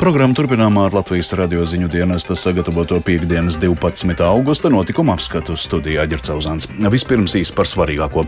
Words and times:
Programmu 0.00 0.32
turpinām 0.32 0.78
ar 0.80 0.94
Latvijas 0.96 1.34
radio 1.36 1.60
ziņu 1.68 1.90
dienesta 1.92 2.32
sagatavoto 2.32 2.96
piekdienas 3.04 3.58
12. 3.60 4.22
augusta 4.24 4.70
notikuma 4.72 5.12
apskatu 5.12 5.52
studijā 5.60 6.06
Ģercauzāns. 6.08 6.70
Vispirms 6.94 7.34
īsi 7.36 7.52
par 7.52 7.68
svarīgāko. 7.68 8.24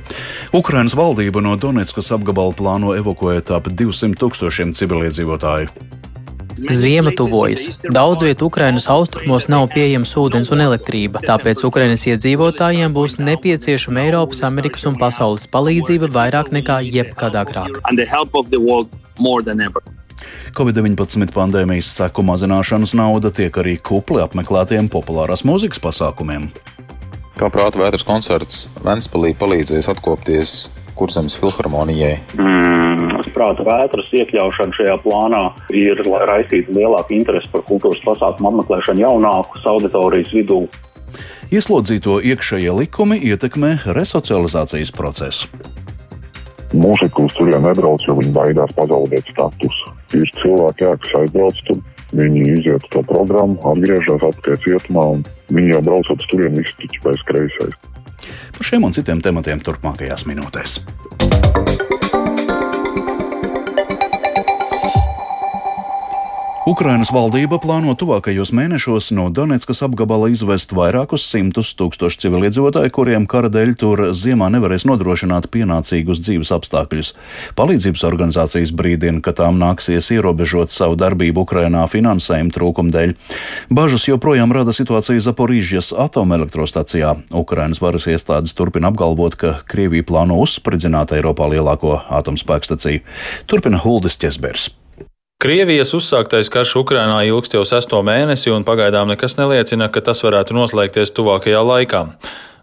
Ukrainas 0.52 0.92
valdība 0.92 1.40
no 1.40 1.54
Donetskas 1.56 2.12
apgabala 2.12 2.52
plāno 2.58 2.92
evakuēt 2.98 3.54
ap 3.56 3.70
200 3.72 4.20
tūkstošiem 4.20 4.74
civiliedzīvotāju. 4.76 5.72
Ziema 6.76 7.14
tuvojas. 7.16 7.80
Daudz 7.88 8.26
vietu 8.28 8.50
Ukrainas 8.52 8.90
austrumos 8.92 9.48
nav 9.48 9.70
pieejams 9.72 10.12
ūdens 10.20 10.52
un 10.52 10.66
elektrība, 10.66 11.24
tāpēc 11.24 11.64
Ukrainas 11.64 12.04
iedzīvotājiem 12.04 12.92
būs 12.92 13.16
nepieciešama 13.24 14.04
Eiropas, 14.04 14.44
Amerikas 14.44 14.84
un 14.92 15.00
pasaules 15.00 15.48
palīdzība 15.48 16.12
vairāk 16.20 16.52
nekā 16.52 16.82
jebkad 16.84 17.40
agrāk. 17.46 17.80
Covid-19 20.56 21.32
pandēmijas 21.32 21.88
seku 21.96 22.24
mazināšanas 22.26 22.92
nauda 22.98 23.32
tiek 23.34 23.56
arī 23.62 23.78
kupli 23.80 24.20
apmeklētiem 24.24 24.90
populārās 24.92 25.46
mūzikas 25.48 25.80
pasākumiem. 25.82 26.50
Kā 27.40 27.48
prāta 27.48 27.80
vētras 27.80 28.04
koncerts 28.06 28.66
Ventspēlī 28.84 29.32
palīdzēs 29.40 29.88
atkopties 29.90 30.70
Kurzemes 30.94 31.38
filharmonijai? 31.40 32.18
Mm, 32.36 33.22
prāta 33.32 33.64
vētras 33.64 34.10
iekļaušana 34.12 34.76
šajā 34.76 34.96
plānā 35.06 35.42
ir, 35.72 36.02
lai 36.06 36.26
raisītu 36.28 36.76
lielāku 36.76 37.16
interesi 37.16 37.48
par 37.52 37.64
kultūras 37.68 38.02
pasākumu 38.04 38.52
apmeklēšanu 38.52 39.06
jaunāku 39.06 39.62
auditorijas 39.72 40.34
vidū. 40.36 40.66
Ieslodzīto 41.52 42.20
iekšējie 42.24 42.72
likumi 42.76 43.18
ietekmē 43.28 43.74
resocializācijas 43.96 44.92
procesu. 44.96 45.48
Mūziku 46.72 47.26
uz 47.28 47.34
turieni 47.36 47.66
nebrauc, 47.66 48.04
jo 48.08 48.16
viņi 48.16 48.32
baidās 48.32 48.72
pazaudēt 48.76 49.28
statusu. 49.28 49.92
Ir 50.12 50.28
cilvēki, 50.42 50.84
jā, 50.84 50.92
kas 51.00 51.14
aizbrauc 51.22 51.62
tur, 51.68 51.80
viņi 52.12 52.42
iziet 52.58 52.88
to 52.92 53.00
programmu, 53.08 53.56
atgriežas 53.72 54.26
atpakaļ 54.28 54.60
cietumā, 54.66 55.06
un 55.16 55.24
viņi 55.52 55.74
jau 55.76 55.82
braucot 55.88 56.28
turieni, 56.28 56.60
visi 56.60 56.76
tikai 56.84 57.06
pēc 57.08 57.26
kreisais. 57.30 57.80
Par 58.52 58.68
šiem 58.68 58.84
un 58.86 58.94
citiem 58.94 59.24
tematiem 59.24 59.64
turpmākajās 59.64 60.28
minūtēs. 60.28 60.80
Ukrainas 66.62 67.08
valdība 67.10 67.56
plāno 67.58 67.90
tuvākajos 67.98 68.52
mēnešos 68.54 69.08
no 69.16 69.24
Donetskas 69.34 69.80
apgabala 69.82 70.28
izvest 70.30 70.70
vairākus 70.70 71.24
simtus 71.26 71.72
tūkstošu 71.74 72.20
civiliedzīvotāju, 72.22 72.92
kuriem 72.94 73.24
kara 73.26 73.48
dēļ 73.50 73.72
tur 73.80 74.02
ziemā 74.14 74.46
nevarēs 74.54 74.84
nodrošināt 74.86 75.48
pienācīgus 75.50 76.20
dzīves 76.22 76.52
apstākļus. 76.54 77.10
Palīdzības 77.58 78.04
organizācijas 78.06 78.70
brīdina, 78.78 79.18
ka 79.26 79.34
tām 79.40 79.58
nāksies 79.58 80.12
ierobežot 80.14 80.70
savu 80.70 80.94
darbību 81.00 81.42
Ukrainā 81.42 81.82
finansējuma 81.90 82.54
trūkuma 82.54 82.94
dēļ. 82.94 83.16
Bažas 83.74 84.06
joprojām 84.06 84.54
rada 84.54 84.70
situācija 84.70 85.24
Zaporīžas 85.26 85.90
atomelektrostacijā. 86.04 87.16
Ukrainas 87.34 87.82
varas 87.82 88.06
iestādes 88.06 88.54
turpina 88.54 88.92
apgalvot, 88.94 89.34
ka 89.34 89.56
Krievija 89.66 90.06
plāno 90.06 90.38
uzspridzināt 90.46 91.10
Eiropā 91.18 91.50
lielāko 91.56 91.98
atomspēkstaciju. 92.22 93.02
Turpina 93.50 93.82
Huldis 93.82 94.14
Česbers. 94.22 94.70
Krievijas 95.42 95.90
uzsāktais 95.96 96.46
karš 96.54 96.76
Ukrainā 96.78 97.16
ilgst 97.26 97.56
jau 97.56 97.64
sesto 97.66 97.98
mēnesi, 98.06 98.46
un 98.54 98.62
pagaidām 98.62 99.08
nekas 99.10 99.34
neliecina, 99.40 99.88
ka 99.90 99.98
tas 100.06 100.22
varētu 100.22 100.54
noslēgties 100.54 101.10
tuvākajā 101.16 101.62
laikā. 101.66 102.02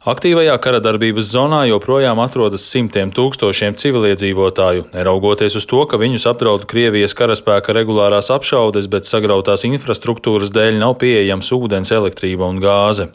Aktīvajā 0.08 0.54
kara 0.64 0.80
darbības 0.80 1.28
zonā 1.28 1.66
joprojām 1.68 2.22
atrodas 2.24 2.64
simtiem 2.72 3.12
tūkstošiem 3.12 3.76
civiliedzīvotāju, 3.82 4.86
neraugoties 4.94 5.60
uz 5.60 5.68
to, 5.68 5.82
ka 5.92 6.00
viņus 6.00 6.30
apdraud 6.32 6.64
Krievijas 6.72 7.18
karaspēka 7.20 7.76
regulārās 7.76 8.32
apšaudes, 8.32 8.88
bet 8.88 9.12
sagrautās 9.12 9.68
infrastruktūras 9.68 10.56
dēļ 10.56 10.80
nav 10.80 10.95
pieejams 11.04 11.52
ūdens, 11.60 11.92
elektrība 11.92 12.48
un 12.48 12.64
gāze. 12.64 13.10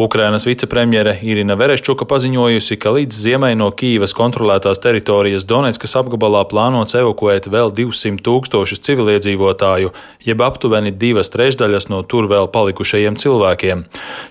Ukrainas 0.00 0.46
vicepremjere 0.48 1.12
Irina 1.28 1.52
Vereščuka 1.60 2.06
paziņojusi, 2.08 2.78
ka 2.80 2.88
līdz 2.96 3.16
ziemai 3.20 3.50
no 3.60 3.66
Kīivas 3.68 4.14
kontrolētās 4.16 4.78
teritorijas 4.80 5.44
Donetskas 5.44 5.92
apgabalā 6.00 6.40
plānots 6.48 6.96
evakuēt 6.96 7.50
vēl 7.52 7.68
200 7.76 8.24
tūkstošus 8.24 8.80
civiliedzīvotāju, 8.86 9.90
jeb 10.24 10.44
aptuveni 10.46 10.94
divas 11.02 11.28
trešdaļas 11.34 11.90
no 11.92 12.00
tur 12.08 12.30
vēl 12.32 12.48
palikušajiem 12.48 13.18
cilvēkiem. 13.20 13.82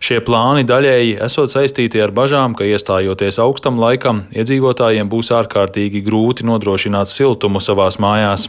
Šie 0.01 0.17
plāni 0.25 0.65
daļēji 0.65 1.19
esot 1.27 1.53
saistīti 1.53 2.01
ar 2.01 2.15
bažām, 2.17 2.57
ka 2.57 2.65
iestājoties 2.65 3.37
augstam 3.37 3.77
laikam, 3.77 4.23
iedzīvotājiem 4.33 5.13
būs 5.13 5.29
ārkārtīgi 5.37 6.01
grūti 6.01 6.49
nodrošināt 6.49 7.13
siltumu 7.13 7.61
savās 7.61 7.99
mājās. 8.01 8.47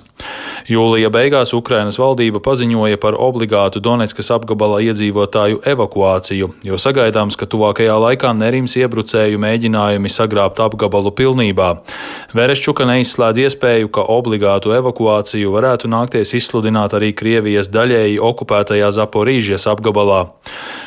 Jūlija 0.72 1.12
beigās 1.12 1.52
Ukrainas 1.52 2.00
valdība 2.00 2.40
paziņoja 2.48 2.96
par 3.04 3.20
obligātu 3.20 3.84
Donetskas 3.84 4.32
apgabala 4.32 4.80
iedzīvotāju 4.88 5.60
evakuāciju, 5.68 6.52
jo 6.64 6.80
sagaidīja 6.80 7.09
sagaidāms, 7.10 7.36
ka 7.36 7.46
tuvākajā 7.46 7.96
laikā 7.98 8.30
nerims 8.34 8.76
iebrucēju 8.78 9.38
mēģinājumi 9.38 10.08
sagrābt 10.08 10.60
apgabalu 10.60 11.10
pilnībā. 11.10 11.82
Verešķuka 12.34 12.86
neizslēdz 12.86 13.46
iespēju, 13.46 13.90
ka 13.90 14.06
obligātu 14.06 14.74
evakuāciju 14.76 15.50
varētu 15.54 15.90
nākties 15.90 16.34
izsludināt 16.34 16.94
arī 16.94 17.12
Krievijas 17.12 17.70
daļēji 17.70 18.20
okupētajā 18.20 18.90
Zaporīžas 18.94 19.66
apgabalā. 19.66 20.30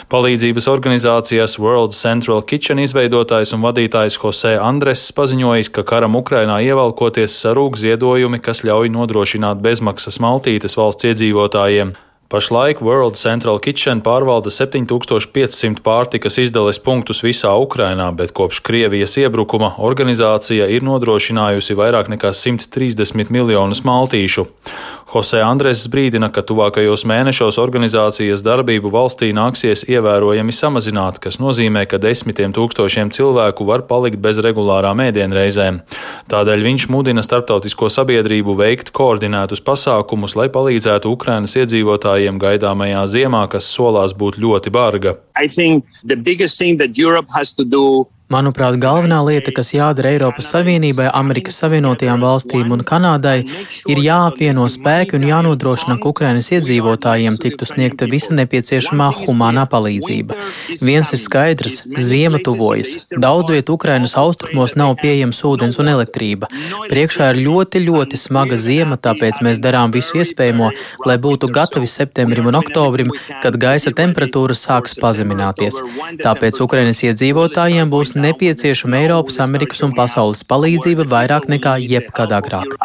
Palīdzības 0.10 0.68
organizācijas 0.68 1.58
World 1.60 1.94
Central 1.96 2.44
Kitchen 2.44 2.80
izveidotājs 2.80 3.54
un 3.56 3.64
vadītājs 3.64 4.20
Jose 4.22 4.56
Andres 4.60 5.12
paziņojis, 5.16 5.72
ka 5.74 5.84
karam 5.84 6.16
Ukrainā 6.20 6.62
ievelkoties 6.64 7.36
sarūk 7.44 7.80
ziedojumi, 7.80 8.40
kas 8.40 8.64
ļauj 8.64 8.92
nodrošināt 8.94 9.64
bezmaksas 9.64 10.20
maltītes 10.24 10.78
valsts 10.78 11.10
iedzīvotājiem. 11.12 11.96
Pašlaik 12.34 12.80
World 12.82 13.14
Central 13.14 13.60
Kitchen 13.62 14.00
pārvalda 14.02 14.50
7500 14.50 15.84
pārtikas 15.86 16.40
izdales 16.42 16.80
punktus 16.82 17.20
visā 17.22 17.52
Ukrainā, 17.62 18.08
bet 18.10 18.34
kopš 18.34 18.64
Krievijas 18.66 19.14
iebrukuma 19.22 19.76
organizācija 19.78 20.66
ir 20.74 20.82
nodrošinājusi 20.82 21.78
vairāk 21.78 22.10
nekā 22.10 22.32
130 22.34 23.30
miljonus 23.30 23.84
maltīšu. 23.86 24.48
Jose 25.14 25.38
Andres 25.46 25.84
brīdina, 25.94 26.32
ka 26.34 26.42
tuvākajos 26.42 27.04
mēnešos 27.06 27.60
organizācijas 27.62 28.42
darbību 28.42 28.90
valstī 28.96 29.28
nāksies 29.38 29.84
ievērojami 29.86 30.56
samazināt, 30.58 31.20
kas 31.22 31.38
nozīmē, 31.38 31.84
ka 31.86 32.00
desmitiem 32.02 32.56
tūkstošiem 32.56 33.12
cilvēku 33.14 33.68
var 33.70 33.84
palikt 33.86 34.18
bez 34.24 34.40
regulārām 34.42 35.04
ēdienreizēm. 35.06 35.84
Tādēļ 36.34 36.66
viņš 36.66 36.88
mudina 36.90 37.22
starptautisko 37.22 37.92
sabiedrību 37.94 38.58
veikt 38.58 38.90
koordinētus 38.98 39.62
pasākumus, 39.62 40.34
lai 40.40 40.48
palīdzētu 40.50 41.14
Ukrainas 41.14 41.54
iedzīvotājiem 41.62 42.42
gaidāmajā 42.42 43.06
ziemā, 43.14 43.46
kas 43.54 43.70
solās 43.70 44.18
būt 44.18 44.42
ļoti 44.42 44.74
barga. 44.74 45.20
Manuprāt, 48.34 48.80
galvenā 48.82 49.20
lieta, 49.28 49.52
kas 49.54 49.68
jādara 49.76 50.10
Eiropas 50.16 50.48
Savienībai, 50.50 51.06
Amerikas 51.14 51.60
Savienotajām 51.62 52.24
valstīm 52.24 52.72
un 52.74 52.82
Kanādai, 52.82 53.44
ir 53.86 54.00
jāapvieno 54.02 54.64
spēki 54.72 55.20
un 55.20 55.28
jānodrošina, 55.28 56.00
ka 56.02 56.10
Ukrainas 56.10 56.50
iedzīvotājiem 56.56 57.38
tiktu 57.44 57.68
sniegta 57.70 58.08
visa 58.10 58.34
nepieciešamā 58.34 59.12
humānā 59.20 59.68
palīdzība. 59.70 60.38
Viens 60.82 61.12
ir 61.14 61.22
skaidrs- 61.22 61.84
ziema 62.08 62.40
tuvojas. 62.42 63.06
Daudz 63.26 63.54
vietu 63.54 63.76
Ukrainas 63.78 64.16
austrumos 64.18 64.74
nav 64.76 64.96
pieejams 65.04 65.44
ūdens 65.52 65.78
un 65.78 65.94
elektrība. 65.94 66.50
Priekšā 66.90 67.30
ir 67.36 67.44
ļoti, 67.46 67.86
ļoti 67.86 68.18
smaga 68.18 68.58
ziema, 68.58 68.98
tāpēc 68.98 69.44
mēs 69.46 69.62
darām 69.62 69.94
visu 69.94 70.18
iespējamo, 70.24 70.72
lai 71.06 71.18
būtu 71.18 71.52
gatavi 71.54 71.86
septembrim 71.86 72.48
un 72.48 72.56
oktobrim, 72.64 73.14
kad 73.44 73.54
gaisa 73.60 73.92
temperatūra 73.92 74.58
sāks 74.58 74.98
pazemināties. 74.98 75.78
Tāpēc 76.26 76.62
Ukrainas 76.66 77.04
iedzīvotājiem 77.04 77.94
būs 77.94 78.23
nepieciešama 78.24 79.04
Eiropas, 79.04 79.42
Amerikas 79.44 79.84
un 79.86 79.94
pasaules 79.98 80.46
palīdzība 80.48 81.08
vairāk 81.12 81.50
nekā 81.52 81.78
jebkad 81.84 82.34
agrāk. 82.36 82.78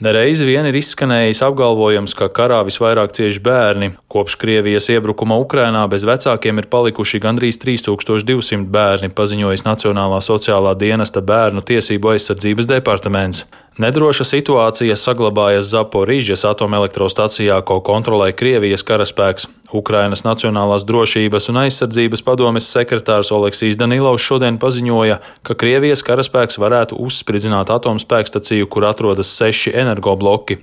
Nereizi 0.00 0.46
vien 0.46 0.64
ir 0.68 0.76
izskanējis 0.78 1.42
apgalvojums, 1.42 2.14
ka 2.16 2.28
karā 2.32 2.60
visvairāk 2.64 3.12
cieši 3.16 3.42
bērni. 3.42 3.88
Kopš 4.12 4.36
Krievijas 4.40 4.86
iebrukuma 4.94 5.36
Ukrainā 5.42 5.82
bez 5.90 6.06
vecākiem 6.06 6.62
ir 6.62 6.68
palikuši 6.70 7.20
gandrīz 7.20 7.58
3200 7.60 8.70
bērni, 8.70 9.10
paziņojis 9.10 9.66
Nacionālā 9.66 10.22
sociālā 10.24 10.76
dienesta 10.78 11.20
bērnu 11.20 11.66
tiesību 11.66 12.14
aizsardzības 12.14 12.70
departaments. 12.70 13.44
Nedroša 13.80 14.26
situācija 14.28 14.92
saglabājas 14.98 15.70
Zaporīžas 15.70 16.42
atomelektrostacijā, 16.44 17.62
ko 17.64 17.78
kontrolē 17.80 18.28
Krievijas 18.36 18.82
karaspēks. 18.84 19.46
Ukrainas 19.72 20.20
Nacionālās 20.26 20.82
drošības 20.84 21.46
un 21.48 21.60
aizsardzības 21.62 22.20
padomes 22.26 22.66
sekretārs 22.68 23.30
Oleksijas 23.32 23.78
Danilovs 23.80 24.26
šodien 24.26 24.58
paziņoja, 24.60 25.16
ka 25.46 25.56
Krievijas 25.62 26.02
karaspēks 26.04 26.60
varētu 26.60 26.98
uzspridzināt 27.00 27.70
atomspēkstaciju, 27.72 28.68
kur 28.68 28.84
atrodas 28.90 29.30
seši 29.38 29.72
energobloki. 29.84 30.58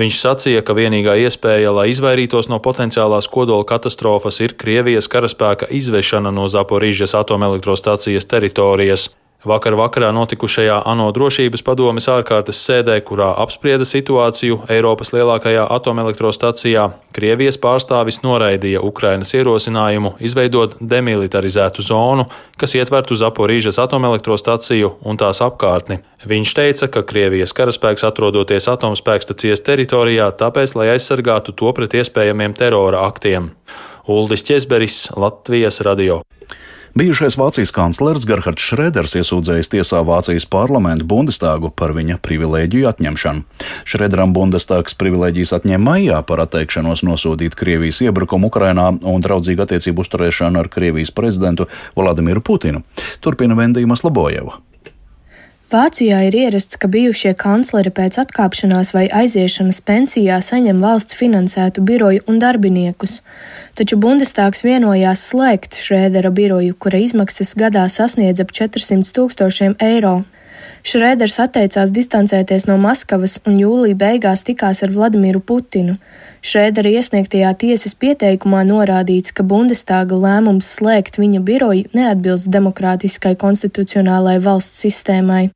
Viņš 0.00 0.18
sacīja, 0.24 0.64
ka 0.66 0.74
vienīgā 0.74 1.14
iespēja, 1.22 1.70
lai 1.76 1.92
izvairītos 1.92 2.50
no 2.50 2.58
potenciālās 2.64 3.30
kodola 3.30 3.68
katastrofas, 3.68 4.40
ir 4.42 4.56
Krievijas 4.58 5.06
karaspēka 5.12 5.70
izvešana 5.70 6.34
no 6.34 6.48
Zaporīžas 6.50 7.14
atomelektrostacijas 7.20 8.26
teritorijas. 8.26 9.06
Vakar 9.46 9.76
vakarā 9.78 10.08
notikušajā 10.10 10.80
ANO 10.90 11.04
drošības 11.14 11.62
padomes 11.62 12.08
ārkārtas 12.10 12.58
sēdē, 12.66 12.96
kurā 13.06 13.28
apsprieda 13.38 13.86
situāciju 13.86 14.64
Eiropas 14.74 15.12
lielākajā 15.14 15.68
atomelektrostacijā, 15.70 16.88
Krievijas 17.14 17.60
pārstāvis 17.62 18.18
noraidīja 18.24 18.82
Ukrainas 18.82 19.30
ierosinājumu 19.38 20.16
izveidot 20.18 20.74
demilitarizētu 20.80 21.86
zonu, 21.86 22.26
kas 22.58 22.74
ietvertu 22.74 23.14
Zaporīžas 23.14 23.78
atomelektrostaciju 23.86 24.96
un 25.06 25.22
tās 25.22 25.38
apkārtni. 25.46 26.00
Viņš 26.26 26.54
teica, 26.58 26.90
ka 26.90 27.06
Krievijas 27.06 27.54
karaspēks 27.54 28.02
atrodoties 28.10 28.66
atomspēkstacijas 28.74 29.62
teritorijā, 29.62 30.32
tāpēc, 30.42 30.74
lai 30.74 30.90
aizsargātu 30.96 31.54
to 31.54 31.70
pret 31.76 31.94
iespējamiem 31.94 32.58
terora 32.58 33.06
aktiem. 33.06 33.52
Uldis 34.10 34.42
Česberis, 34.42 35.04
Latvijas 35.14 35.84
radio. 35.86 36.24
Bijušais 36.96 37.34
Vācijas 37.36 37.74
kanclers 37.76 38.22
Gerhards 38.24 38.64
Šrēders 38.70 39.12
iesūdzējis 39.20 39.68
tiesā 39.68 39.98
Vācijas 40.08 40.46
parlamentu 40.48 41.04
Bundestāgu 41.04 41.68
par 41.68 41.92
viņa 41.92 42.14
privilēģiju 42.24 42.86
atņemšanu. 42.88 43.42
Šrēderam 43.84 44.32
Bundestāgs 44.32 44.96
privilēģijas 44.96 45.52
atņēma 45.58 45.84
maijā 45.90 46.22
par 46.24 46.40
atteikšanos 46.46 47.02
nosodīt 47.04 47.58
Krievijas 47.60 48.00
iebrukumu 48.06 48.48
Ukrainā 48.48 48.86
un 48.96 49.26
draudzīgu 49.26 49.66
attiecību 49.66 50.06
uzturēšanu 50.06 50.62
ar 50.62 50.70
Krievijas 50.72 51.12
prezidentu 51.12 51.68
Vladimiru 52.00 52.40
Putinu. 52.40 52.80
Turpina 53.20 53.60
Vendīmas 53.60 54.00
Labojeva. 54.00 54.56
Vācijā 55.66 56.20
ir 56.28 56.34
ierasts, 56.38 56.78
ka 56.78 56.86
bijušie 56.86 57.32
kancleri 57.34 57.90
pēc 57.90 58.20
atkāpšanās 58.22 58.92
vai 58.94 59.08
aiziešanas 59.20 59.80
pensijā 59.82 60.36
saņem 60.38 60.78
valsts 60.78 61.18
finansētu 61.18 61.82
biroju 61.88 62.22
un 62.30 62.38
darbiniekus, 62.38 63.16
taču 63.76 63.98
Bundestāgs 64.00 64.64
vienojās 64.64 65.22
slēgt 65.30 65.76
Šrēdera 65.80 66.32
biroju, 66.32 66.76
kura 66.80 67.00
izmaksas 67.04 67.52
gadā 67.58 67.84
sasniedz 67.92 68.40
ap 68.40 68.54
400 68.56 69.12
tūkstošiem 69.16 69.76
eiro. 69.84 70.22
Šrēders 70.86 71.40
atteicās 71.42 71.90
distancēties 71.90 72.68
no 72.68 72.76
Maskavas 72.78 73.40
un 73.46 73.56
jūlija 73.58 73.98
beigās 73.98 74.44
tikās 74.46 74.84
ar 74.86 74.92
Vladimiru 74.94 75.40
Putinu. 75.42 75.96
Šrēdera 76.46 76.92
iesniegtajā 77.00 77.50
tiesas 77.58 77.96
pieteikumā 77.98 78.62
norādīts, 78.68 79.34
ka 79.34 79.42
Bundestāga 79.42 80.14
lēmums 80.14 80.68
slēgt 80.78 81.18
viņa 81.18 81.42
biroju 81.42 81.90
neatbilst 81.96 82.52
demokrātiskai 82.54 83.34
konstitucionālai 83.40 84.38
valsts 84.46 84.86
sistēmai. 84.86 85.55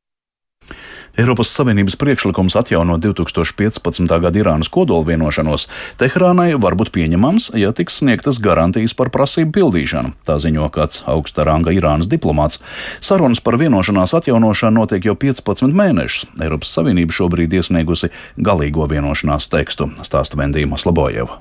Eiropas 1.21 1.51
Savienības 1.53 1.93
priekšlikums 2.01 2.55
atjaunot 2.57 3.03
2015. 3.03 4.09
gada 4.23 4.39
Irānas 4.39 4.71
kodola 4.73 5.05
vienošanos 5.05 5.67
Teherānai 6.01 6.55
var 6.57 6.73
būt 6.79 6.89
pieņemams, 6.95 7.51
ja 7.61 7.69
tiks 7.77 7.99
sniegtas 8.01 8.39
garantijas 8.41 8.95
par 8.97 9.11
prasību 9.13 9.53
pildīšanu, 9.59 10.15
tā 10.25 10.39
ziņo 10.41 10.71
kāds 10.73 11.03
augsta 11.05 11.45
ranga 11.45 11.75
Irānas 11.77 12.09
diplomāts. 12.09 12.57
Sarunas 13.05 13.43
par 13.43 13.59
vienošanās 13.61 14.15
atjaunošanu 14.17 14.81
notiek 14.81 15.11
jau 15.11 15.19
15 15.29 15.69
mēnešus. 15.69 16.31
Eiropas 16.41 16.73
Savienība 16.73 17.13
šobrīd 17.13 17.53
iesniegusi 17.53 18.09
galīgo 18.41 18.89
vienošanās 18.89 19.51
tekstu, 19.51 19.91
stāsta 20.07 20.41
Vendīma 20.41 20.81
Slabojeva. 20.81 21.37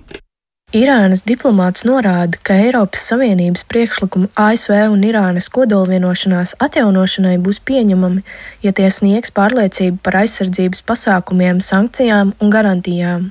Irānas 0.71 1.25
diplomāts 1.27 1.83
norāda, 1.83 2.39
ka 2.47 2.55
Eiropas 2.55 3.03
Savienības 3.09 3.65
priekšlikumi 3.67 4.29
ASV 4.39 4.71
un 4.93 5.01
Irānas 5.03 5.49
kodolvienošanās 5.51 6.53
atjaunošanai 6.63 7.41
būs 7.43 7.59
pieņemami, 7.67 8.23
ja 8.63 8.71
tie 8.71 8.87
sniegs 8.95 9.35
pārliecību 9.35 9.99
par 9.99 10.21
aizsardzības 10.21 10.85
pasākumiem, 10.87 11.59
sankcijām 11.59 12.37
un 12.39 12.55
garantijām. 12.55 13.27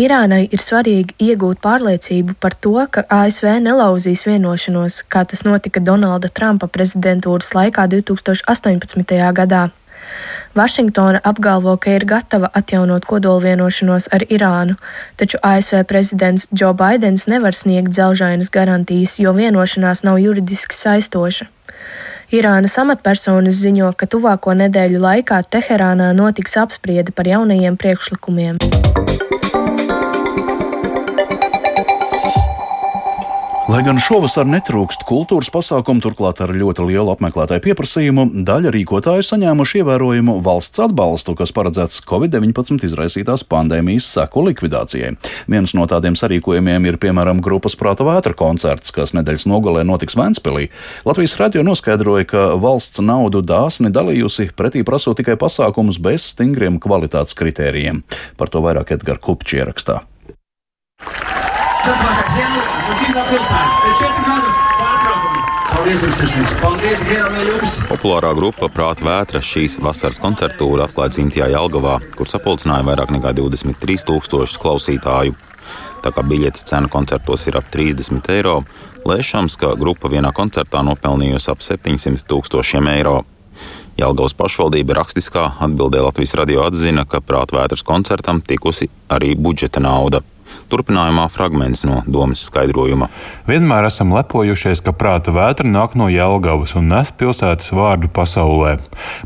Irānai 0.00 0.46
ir 0.48 0.64
svarīgi 0.64 1.12
iegūt 1.28 1.60
pārliecību 1.60 2.40
par 2.40 2.56
to, 2.56 2.78
ka 2.88 3.04
ASV 3.04 3.58
nelauzīs 3.60 4.24
vienošanos, 4.24 5.02
kā 5.12 5.26
tas 5.28 5.44
notika 5.44 5.84
Donalda 5.84 6.32
Trumpa 6.32 6.72
prezidentūras 6.72 7.52
laikā 7.52 7.84
2018. 7.98 9.20
gadā. 9.36 9.66
Vašingtona 10.56 11.20
apgalvo, 11.24 11.74
ka 11.76 11.90
ir 11.92 12.04
gatava 12.08 12.48
atjaunot 12.56 13.04
kodolvienošanos 13.04 14.08
ar 14.16 14.22
Irānu, 14.32 14.78
taču 15.20 15.36
ASV 15.42 15.82
prezidents 15.84 16.48
Džo 16.48 16.72
Baidens 16.72 17.26
nevar 17.28 17.54
sniegt 17.54 17.92
dzelžainas 17.92 18.48
garantijas, 18.50 19.18
jo 19.20 19.34
vienošanās 19.36 20.02
nav 20.08 20.18
juridiski 20.18 20.74
saistoša. 20.74 21.50
Irānas 22.32 22.78
amatpersonas 22.80 23.60
ziņo, 23.60 23.92
ka 24.00 24.08
tuvāko 24.08 24.56
nedēļu 24.56 25.02
laikā 25.04 25.42
Teherānā 25.44 26.08
notiks 26.16 26.56
apspriede 26.56 27.12
par 27.12 27.28
jaunajiem 27.28 27.76
priekšlikumiem. 27.76 28.58
Lai 33.66 33.80
gan 33.82 33.96
šovasar 33.98 34.46
netrūkst 34.46 35.00
kultūras 35.08 35.48
pasākumu, 35.50 35.98
turklāt 35.98 36.38
ar 36.38 36.52
ļoti 36.54 36.84
lielu 36.86 37.10
apmeklētāju 37.16 37.64
pieprasījumu, 37.64 38.28
daļa 38.46 38.70
rīkotāju 38.76 39.24
saņēmuši 39.26 39.80
ievērojumu 39.80 40.36
valsts 40.46 40.84
atbalstu, 40.84 41.34
kas 41.34 41.50
paredzēts 41.56 42.04
Covid-19 42.06 42.86
izraisītās 42.86 43.42
pandēmijas 43.50 44.06
seku 44.14 44.46
likvidācijai. 44.46 45.16
Viens 45.50 45.74
no 45.74 45.88
tādiem 45.90 46.14
sarīkojumiem 46.14 46.86
ir 46.86 47.00
piemēram 47.02 47.42
grupas 47.42 47.74
Prāta 47.74 48.06
vētra 48.06 48.38
koncerts, 48.38 48.94
kas 48.94 49.16
nedēļas 49.18 49.50
nogalē 49.50 49.82
notiks 49.82 50.14
Ventspilī. 50.14 50.68
Latvijas 51.02 51.34
radio 51.42 51.66
noskaidroja, 51.66 52.30
ka 52.30 52.48
valsts 52.62 53.02
naudu 53.02 53.42
dāsni 53.42 53.90
dalījusi 53.90 54.52
pretī 54.54 54.86
prasot 54.86 55.18
tikai 55.18 55.34
pasākumus 55.42 55.98
bez 55.98 56.30
stingriem 56.36 56.78
kvalitātes 56.78 57.34
kritērijiem. 57.34 58.04
Par 58.38 58.46
to 58.46 58.62
vairāk 58.62 58.94
Edgars 58.94 59.26
Kupčs 59.26 60.14
Tas 61.86 62.00
vakar 62.02 62.30
ziemu 62.34 62.62
Simtā 62.98 63.22
pilsēta. 63.28 63.74
Pēc 63.82 64.00
četru 64.00 64.22
gadu 64.26 64.54
pārtraukuma. 64.80 65.42
Paldies 65.70 66.02
jums, 66.02 66.16
Tišņiks. 66.18 66.54
Paldies, 66.58 67.04
Gieram, 67.06 67.36
jums. 67.46 67.76
Populārā 67.86 68.32
grupa 68.34 68.68
Prāta 68.74 69.06
vētra 69.06 69.42
šīs 69.44 69.76
vasaras 69.84 70.18
koncertūra 70.22 70.88
atklāja 70.88 71.14
dzimtajā 71.14 71.46
Jelgavā, 71.52 72.00
kur 72.18 72.30
sapulcināja 72.30 72.88
vairāk 72.90 73.14
nekā 73.14 73.36
23 73.38 74.06
tūkstošus 74.10 74.58
klausītāju. 74.66 75.38
Tā 76.02 76.14
kā 76.16 76.26
biļetes 76.26 76.66
cena 76.66 76.90
koncertos 76.90 77.46
ir 77.46 77.60
ap 77.62 77.70
30 77.70 78.34
eiro, 78.34 78.58
lēšams, 79.06 79.54
ka 79.62 79.76
grupa 79.78 80.10
vienā 80.10 80.34
koncertā 80.34 80.82
nopelnījusi 80.86 81.54
ap 81.54 81.62
700 81.62 82.26
tūkstošiem 82.26 82.90
eiro. 82.98 83.20
Jelgavas 83.96 84.34
pašvaldība 84.34 84.98
rakstiskā 84.98 85.52
atbildē 85.62 86.02
Latvijas 86.02 86.34
radio 86.42 86.66
atzina, 86.66 87.06
ka 87.06 87.22
prātvētras 87.22 87.86
koncertam 87.86 88.42
tikusi 88.42 88.90
arī 89.06 89.36
budžeta 89.38 89.78
nauda. 89.78 90.26
Turpinājumā 90.66 91.28
fragments 91.30 91.84
no 91.86 92.00
domas 92.10 92.42
skaidrojuma. 92.48 93.06
Vienmēr 93.46 93.86
esam 93.86 94.10
lepojušies, 94.16 94.80
ka 94.82 94.94
prāta 94.96 95.30
vētra 95.34 95.68
nāk 95.68 95.94
no 95.98 96.08
Jelgavas 96.10 96.74
un 96.78 96.88
nes 96.90 97.12
pilsētas 97.14 97.70
vārdu 97.76 98.10
pasaulē. 98.10 98.76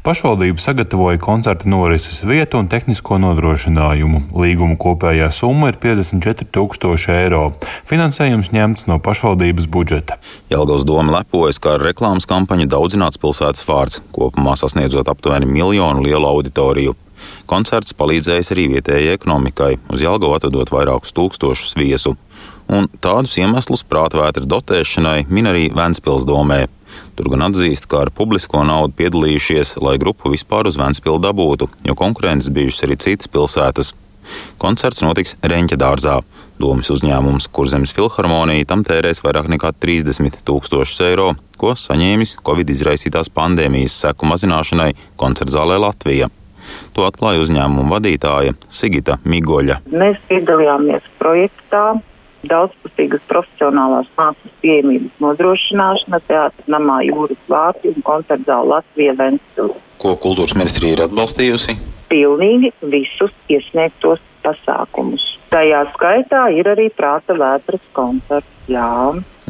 Pašvaldība 0.05 0.61
sagatavoja 0.61 1.23
koncerta 1.23 1.71
norises 1.73 2.21
vietu 2.29 2.61
un 2.61 2.69
tehnisko 2.69 3.17
nodrošinājumu. 3.25 4.27
Līguma 4.37 4.77
kopējā 4.81 5.31
summa 5.33 5.73
ir 5.73 5.81
54 5.81 6.51
tūkstoši 6.53 7.13
eiro. 7.17 7.45
Finansējums 7.89 8.53
ņemts 8.53 8.89
no 8.91 9.01
pašvaldības 9.01 9.69
budžeta. 9.73 10.21
Jelgavas 10.53 10.85
doma 10.89 11.21
lepojas, 11.21 11.61
ka 11.63 11.79
ar 11.79 11.87
reklāmas 11.89 12.29
kampaņu 12.29 12.69
daudzināts 12.69 13.21
pilsētas 13.21 13.65
vārds, 13.69 14.03
kopumā 14.13 14.59
sasniedzot 14.61 15.09
aptuveni 15.09 15.49
miljonu 15.49 16.05
lielu 16.05 16.29
auditoriju. 16.35 16.97
Koncerts 17.51 17.97
palīdzējis 17.99 18.53
arī 18.55 18.65
vietējai 18.77 19.17
ekonomikai, 19.17 19.73
uz 19.91 20.05
Jelgavu 20.05 20.37
atvedot 20.37 20.71
vairākus 20.71 21.11
tūkstošus 21.17 21.75
viesu. 21.75 22.15
Un 22.71 22.87
tādus 23.03 23.35
iemeslus 23.43 23.83
prātvētra 23.91 24.47
dotēšanai 24.47 25.25
min 25.27 25.51
arī 25.51 25.65
Ventspils 25.75 26.29
domē. 26.29 26.69
Tur 27.19 27.33
gan 27.33 27.49
atzīst, 27.49 27.89
ka 27.91 28.05
ar 28.05 28.13
publisko 28.15 28.63
naudu 28.67 28.95
piedalījušies, 29.01 29.81
lai 29.83 29.97
grupu 29.99 30.31
vispār 30.31 30.71
uz 30.71 30.79
Ventspilu 30.79 31.19
dabūtu, 31.23 31.67
jo 31.91 31.99
konkurences 31.99 32.55
bijušas 32.55 32.87
arī 32.87 33.01
citas 33.03 33.31
pilsētas. 33.35 33.93
Koncerts 34.63 35.03
notiks 35.03 35.35
Reņķa 35.43 35.79
dārzā. 35.81 36.21
Domas 36.61 36.91
uzņēmums 36.95 37.51
Kurzemes 37.51 37.91
filharmonija 37.97 38.69
tam 38.71 38.87
tērēs 38.87 39.25
vairāk 39.27 39.51
nekā 39.51 39.73
30 39.83 40.45
tūkstošus 40.47 41.03
eiro, 41.09 41.33
ko 41.59 41.75
saņēmis 41.75 42.39
Covid 42.47 42.71
izraisītās 42.71 43.33
pandēmijas 43.35 43.97
seku 44.05 44.31
mazināšanai 44.31 44.93
koncertzālē 45.19 45.81
Latvijā. 45.83 46.31
To 46.97 47.07
atklāja 47.09 47.43
uzņēmuma 47.45 47.97
vadītāja 47.97 48.57
Sigita 48.69 49.19
Migoļa. 49.25 49.81
Mēs 49.93 50.21
piedalījāmies 50.31 51.07
projektā 51.23 51.85
daudzpusīgas 52.49 53.23
profesionālās 53.29 54.09
mākslas 54.17 54.55
pieejamības 54.63 55.21
nodrošināšana 55.21 56.21
teātris 56.29 56.71
namā 56.73 57.01
jūras 57.05 57.41
vārti 57.53 57.93
un 57.93 58.05
koncertzāla 58.07 58.79
Latvija 58.79 59.17
Ventspils. 59.19 59.77
Ko 60.01 60.15
kultūras 60.17 60.57
ministrija 60.57 60.97
ir 60.97 61.05
atbalstījusi? 61.05 61.77
Pilnīgi 62.09 62.73
visus 62.93 63.35
iesniegtos 63.53 64.23
pasākumus. 64.45 65.27
Tajā 65.53 65.83
skaitā 65.97 66.47
ir 66.57 66.69
arī 66.71 66.89
prāta 66.95 67.37
vētras 67.37 67.83
koncerts. 67.97 68.49
Jā. 68.71 68.87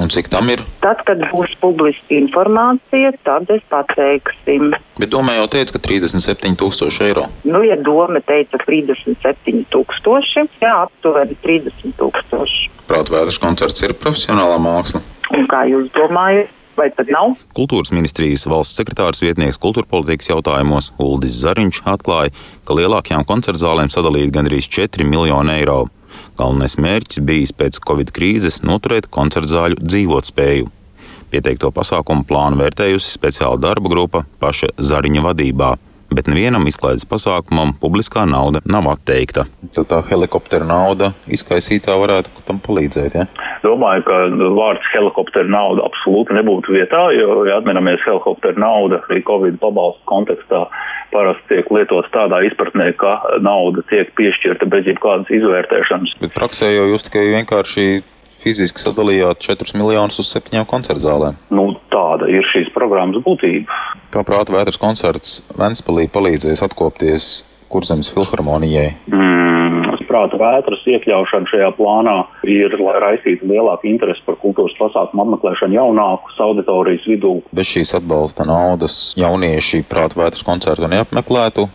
Un 0.01 0.09
cik 0.09 0.31
tam 0.33 0.49
ir? 0.49 0.63
Tad, 0.81 1.03
kad 1.05 1.21
būs 1.29 1.53
publiska 1.61 2.15
informācija, 2.17 3.13
tad 3.27 3.51
es 3.53 3.61
pateiksim. 3.73 4.71
Bet 5.01 5.11
domā 5.13 5.35
jau 5.37 5.49
teica, 5.53 5.77
ka 5.77 5.83
37 5.85 6.57
tūkstoši 6.61 7.05
eiro. 7.11 7.27
Nu, 7.45 7.61
ja 7.67 7.77
doma 7.77 8.23
teica 8.25 8.61
37 8.65 9.67
tūkstoši, 9.75 10.47
jā, 10.65 10.73
aptuveni 10.87 11.37
30 11.45 11.99
tūkstoši. 12.01 12.71
Prāt, 12.89 13.13
vētras 13.13 13.39
koncerts 13.43 13.85
ir 13.85 13.93
profesionālā 14.01 14.57
māksla. 14.63 15.03
Un 15.37 15.45
kā 15.53 15.67
jūs 15.69 15.93
domājat, 15.95 16.49
vai 16.81 16.89
tad 16.97 17.13
nav? 17.13 17.37
Kultūras 17.57 17.93
ministrijas 17.93 18.49
valsts 18.49 18.81
sekretārs 18.81 19.21
vietnieks 19.21 19.61
kultūrpolitikas 19.61 20.33
jautājumos 20.33 20.95
Uldis 21.03 21.37
Zariņš 21.45 21.85
atklāja, 21.93 22.33
ka 22.65 22.81
lielākajām 22.81 23.29
koncertzālēm 23.29 23.93
sadalīti 23.93 24.33
gandrīz 24.39 24.71
4 24.81 25.05
miljoni 25.07 25.61
eiro. 25.61 25.83
Galvenais 26.41 26.79
mērķis 26.81 27.21
bijis 27.27 27.53
pēc 27.53 27.83
Covid 27.85 28.15
krīzes 28.17 28.63
noturēt 28.65 29.11
koncertzāļu 29.13 29.77
dzīvotspēju. 29.85 30.71
Pieteikto 31.31 31.69
pasākumu 31.75 32.25
plānu 32.27 32.63
vērtējusi 32.63 33.13
speciāla 33.13 33.61
darba 33.61 33.93
grupa 33.93 34.25
paša 34.41 34.73
Zariņa 34.81 35.27
vadībā 35.29 35.75
bet 36.15 36.31
nevienam 36.31 36.67
izklaides 36.71 37.07
pasākumam 37.09 37.75
publiskā 37.81 38.27
nauda 38.29 38.63
nav 38.69 38.89
atteikta. 38.93 39.47
Tad 39.77 39.89
tā 39.93 40.01
helikoptera 40.11 40.67
nauda 40.67 41.13
izkaisītā 41.31 41.97
varētu 42.01 42.45
tam 42.49 42.61
palīdzēt. 42.65 43.17
Ja? 43.19 43.27
Domāju, 43.65 44.05
ka 44.09 44.21
vārds 44.59 44.93
helikoptera 44.95 45.49
nauda 45.51 45.87
absolūti 45.89 46.37
nebūtu 46.37 46.77
vietā, 46.77 47.03
jo, 47.17 47.43
ja 47.49 47.61
atminamies, 47.61 48.03
helikoptera 48.07 48.59
nauda 48.61 49.03
arī 49.09 49.23
Covid 49.29 49.61
pabalstu 49.63 50.07
kontekstā 50.11 50.65
parasti 51.11 51.57
tiek 51.57 51.71
lietots 51.75 52.11
tādā 52.15 52.43
izpratnē, 52.47 52.93
ka 53.01 53.17
nauda 53.43 53.83
tiek 53.91 54.13
piešķirta 54.19 54.69
bez 54.71 54.87
jebkādas 54.91 55.31
izvērtēšanas. 55.35 56.17
Bet 56.23 56.35
praksē 56.37 56.71
jau 56.75 56.87
jūs 56.93 57.07
tikai 57.09 57.27
vienkārši 57.35 57.87
fiziski 58.43 58.83
sadalījāt 58.83 59.43
4 59.47 59.77
miljonus 59.79 60.21
uz 60.23 60.33
septiņām 60.35 60.67
koncertzālēm. 60.71 61.39
Nu, 61.55 61.71
tāda 61.93 62.29
ir 62.31 62.47
šīs 62.53 62.73
programmas 62.77 63.23
būtība. 63.27 63.81
Kā 64.15 64.25
prāta 64.27 64.55
vētras 64.57 64.81
koncerts 64.81 65.41
Ventspēlī 65.59 66.09
palīdzēs 66.13 66.65
atkopties 66.67 67.31
Kurzemes 67.71 68.11
filharmonijai? 68.11 68.89
Mm, 69.13 70.01
prāta 70.11 70.39
vētras 70.41 70.83
iekļaušana 70.91 71.51
šajā 71.51 71.71
plānā 71.79 72.17
ir, 72.51 72.75
lai 72.83 72.97
raisītu 73.05 73.47
lielāku 73.51 73.89
interesi 73.91 74.25
par 74.27 74.39
kultūras 74.43 74.75
pasākumu 74.81 75.25
apmeklēšanu 75.25 75.79
jaunākus 75.79 76.41
auditorijas 76.43 77.07
vidū. 77.11 77.37
Bez 77.55 77.71
šīs 77.71 77.95
atbalsta 78.01 78.47
naudas 78.49 78.99
jaunieši 79.21 79.85
prāta 79.91 80.19
vētras 80.21 80.43
koncertu 80.47 80.91
neapmeklētu 80.91 81.69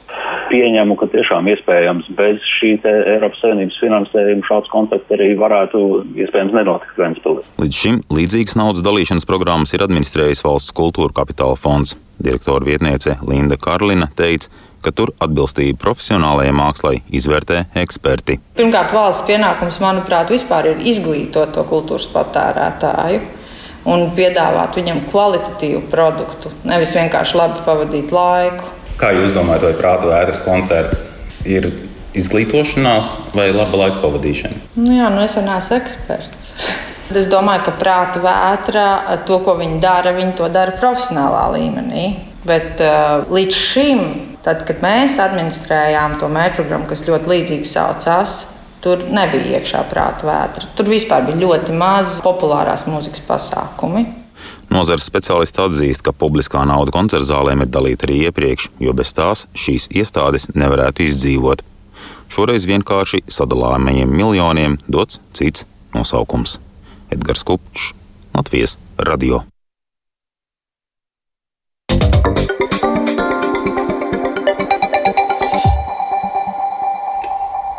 pieņemu, 0.55 0.95
ka 0.99 1.09
tiešām 1.11 1.49
iespējams 1.51 2.07
bez 2.17 2.43
šī 2.57 2.71
Eiropas 2.85 3.41
Savienības 3.43 3.79
finansējuma 3.83 4.47
šāds 4.47 4.71
kontakts 4.71 5.15
arī 5.15 5.33
varētu 5.39 5.81
iespējams 6.23 6.55
nenotikt 6.55 7.01
Ventspilī. 7.01 7.43
Līdz 7.61 7.81
šim 7.81 8.01
līdzīgas 8.15 8.57
naudas 8.59 8.85
dalīšanas 8.85 9.27
programmas 9.27 9.75
ir 9.75 9.83
administrējis 9.85 10.45
valsts 10.45 10.75
kultūra 10.75 11.15
kapitāla 11.21 11.59
fonds. 11.59 11.97
Direktora 12.15 12.63
vietniece 12.63 13.17
Linda 13.27 13.57
Karlina 13.59 14.07
teica, 14.15 14.47
ka 14.85 14.93
tur 14.95 15.11
atbilstību 15.19 15.79
profesionālajai 15.81 16.53
mākslai 16.55 16.99
izvērtē 17.19 17.65
eksperti. 17.81 18.37
Pirmkārt, 18.55 18.93
valsts 18.95 19.25
pienākums, 19.27 19.81
manuprāt, 19.83 20.31
vispār 20.31 20.71
ir 20.71 20.85
izglītot 20.93 21.51
to 21.57 21.65
kultūras 21.67 22.07
patērētāju 22.13 23.19
un 23.91 24.07
piedāvāt 24.17 24.79
viņam 24.79 25.03
kvalitatīvu 25.11 25.83
produktu, 25.91 26.53
nevis 26.65 26.95
vienkārši 26.97 27.37
labi 27.41 27.65
pavadīt 27.67 28.13
laiku. 28.15 28.74
Kā 28.99 29.11
jūs 29.11 29.35
domājat, 29.35 29.67
vai 29.67 29.75
prāta 29.79 30.07
vētras 30.07 30.41
koncerts 30.45 31.05
ir 31.43 31.67
izglītošanās 32.15 33.11
vai 33.35 33.49
laba 33.51 33.85
laika 33.85 34.01
pavadīšana? 34.03 34.61
Nu 34.79 34.95
jā, 34.95 35.09
nu 35.11 35.23
es 35.25 35.35
jau 35.35 35.45
neesmu 35.45 35.79
eksperts. 35.81 36.53
Es 37.05 37.27
domāju, 37.29 37.67
ka 37.67 37.71
prāta 37.77 38.17
vētra, 38.17 38.85
to, 39.29 39.37
ko 39.45 39.53
viņi 39.59 39.75
dara, 39.77 40.09
viņi 40.15 40.31
to 40.39 40.47
dara 40.49 40.73
profesionālā 40.73 41.43
līmenī. 41.53 42.05
Bet 42.49 42.81
uh, 42.81 43.21
līdz 43.29 43.53
šim, 43.53 44.01
tad, 44.41 44.63
kad 44.65 44.81
mēs 44.81 45.19
administrējām 45.21 46.17
to 46.17 46.29
mērķprogrammu, 46.33 46.89
kas 46.89 47.05
ļoti 47.05 47.29
līdzīgi 47.29 47.69
saucās, 47.69 48.33
tur 48.81 49.05
nebija 49.13 49.59
iekšā 49.59 49.83
prāta 49.89 50.25
vētra. 50.25 50.71
Tur 50.77 50.89
vispār 50.89 51.29
bija 51.29 51.43
ļoti 51.45 51.77
maz 51.77 52.17
populārās 52.25 52.87
mūzikas 52.89 53.21
pasākumi. 53.29 54.07
Nozares 54.75 55.05
speciālisti 55.07 55.61
atzīst, 55.63 56.03
ka 56.03 56.11
publiskā 56.11 56.65
nauda 56.67 56.91
koncertzālēm 56.91 57.63
ir 57.63 57.69
dalīta 57.71 58.09
arī 58.09 58.17
iepriekš, 58.27 58.67
jo 58.83 58.91
bez 58.97 59.13
tās 59.15 59.45
šīs 59.55 59.87
iestādes 59.95 60.49
nevarētu 60.51 61.05
izdzīvot. 61.05 61.63
Šoreiz 62.35 62.67
vienkārši 62.67 63.23
sadalāmajiem 63.31 64.11
miljoniem 64.11 64.77
dots 64.91 65.21
cits 65.37 65.63
nosaukums- 65.95 66.59
Edgars 67.15 67.47
Kupčs, 67.47 67.93
Latvijas 68.35 68.77
radio. 68.99 69.45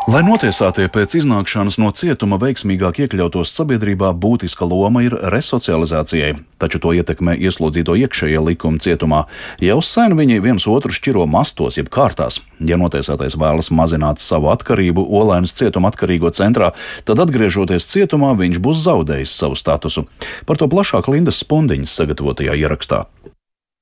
Lai 0.06 0.20
notiesātie 0.22 0.84
pēc 0.86 1.16
iznākšanas 1.18 1.80
no 1.82 1.88
cietuma 1.90 2.36
veiksmīgāk 2.38 3.00
iekļautos 3.02 3.50
sabiedrībā, 3.50 4.12
būtiska 4.14 4.62
loma 4.70 5.00
ir 5.02 5.16
resocializācijai, 5.34 6.36
taču 6.62 6.78
to 6.84 6.92
ietekmē 6.94 7.34
ieslodzīto 7.34 7.96
iekšējie 7.98 8.44
likumi 8.46 8.78
cietumā. 8.84 9.24
Jau 9.58 9.80
sen 9.82 10.14
viņi 10.14 10.38
viens 10.44 10.68
otru 10.70 10.94
šķiro 10.94 11.26
mastos, 11.26 11.80
jeb 11.80 11.90
kārtās. 11.90 12.38
Ja 12.62 12.78
notiesātais 12.78 13.34
vēlas 13.34 13.72
mazināt 13.74 14.22
savu 14.22 14.52
atkarību 14.54 15.02
Olēnas 15.10 15.58
cietuma 15.58 15.90
atkarīgo 15.90 16.30
centrā, 16.30 16.70
tad 17.02 17.26
atgriežoties 17.26 17.90
cietumā, 17.90 18.30
viņš 18.38 18.62
būs 18.62 18.86
zaudējis 18.86 19.34
savu 19.42 19.58
statusu. 19.58 20.06
Par 20.46 20.62
to 20.62 20.70
plašāk 20.70 21.10
Lindas 21.10 21.42
Spundiņas 21.42 21.98
sagatavotajā 21.98 22.54
ierakstā. 22.62 23.08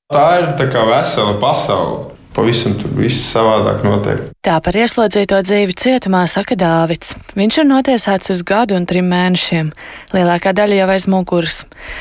Tā 0.08 0.28
ir 0.40 0.52
tā 0.56 0.72
kā 0.72 0.88
vesela 0.88 1.36
pasaule. 1.36 2.13
Pavisam 2.34 2.72
tur 2.74 2.90
viss 2.98 3.28
savādāk 3.30 3.84
notiek. 3.86 4.22
Tā 4.42 4.56
par 4.58 4.74
ieslodzīto 4.74 5.38
dzīvi 5.46 5.76
cietumā 5.78 6.24
saka 6.26 6.56
Dāvids. 6.58 7.12
Viņš 7.38 7.58
ir 7.62 7.68
notiesāts 7.68 8.32
uz 8.34 8.42
gadu 8.42 8.74
un 8.74 8.88
trim 8.90 9.06
mēnešiem. 9.06 9.68
Lielākā 10.10 10.50
daļa 10.58 10.80
jau 10.80 10.88
aiz 10.90 11.06
muguras. 11.06 11.60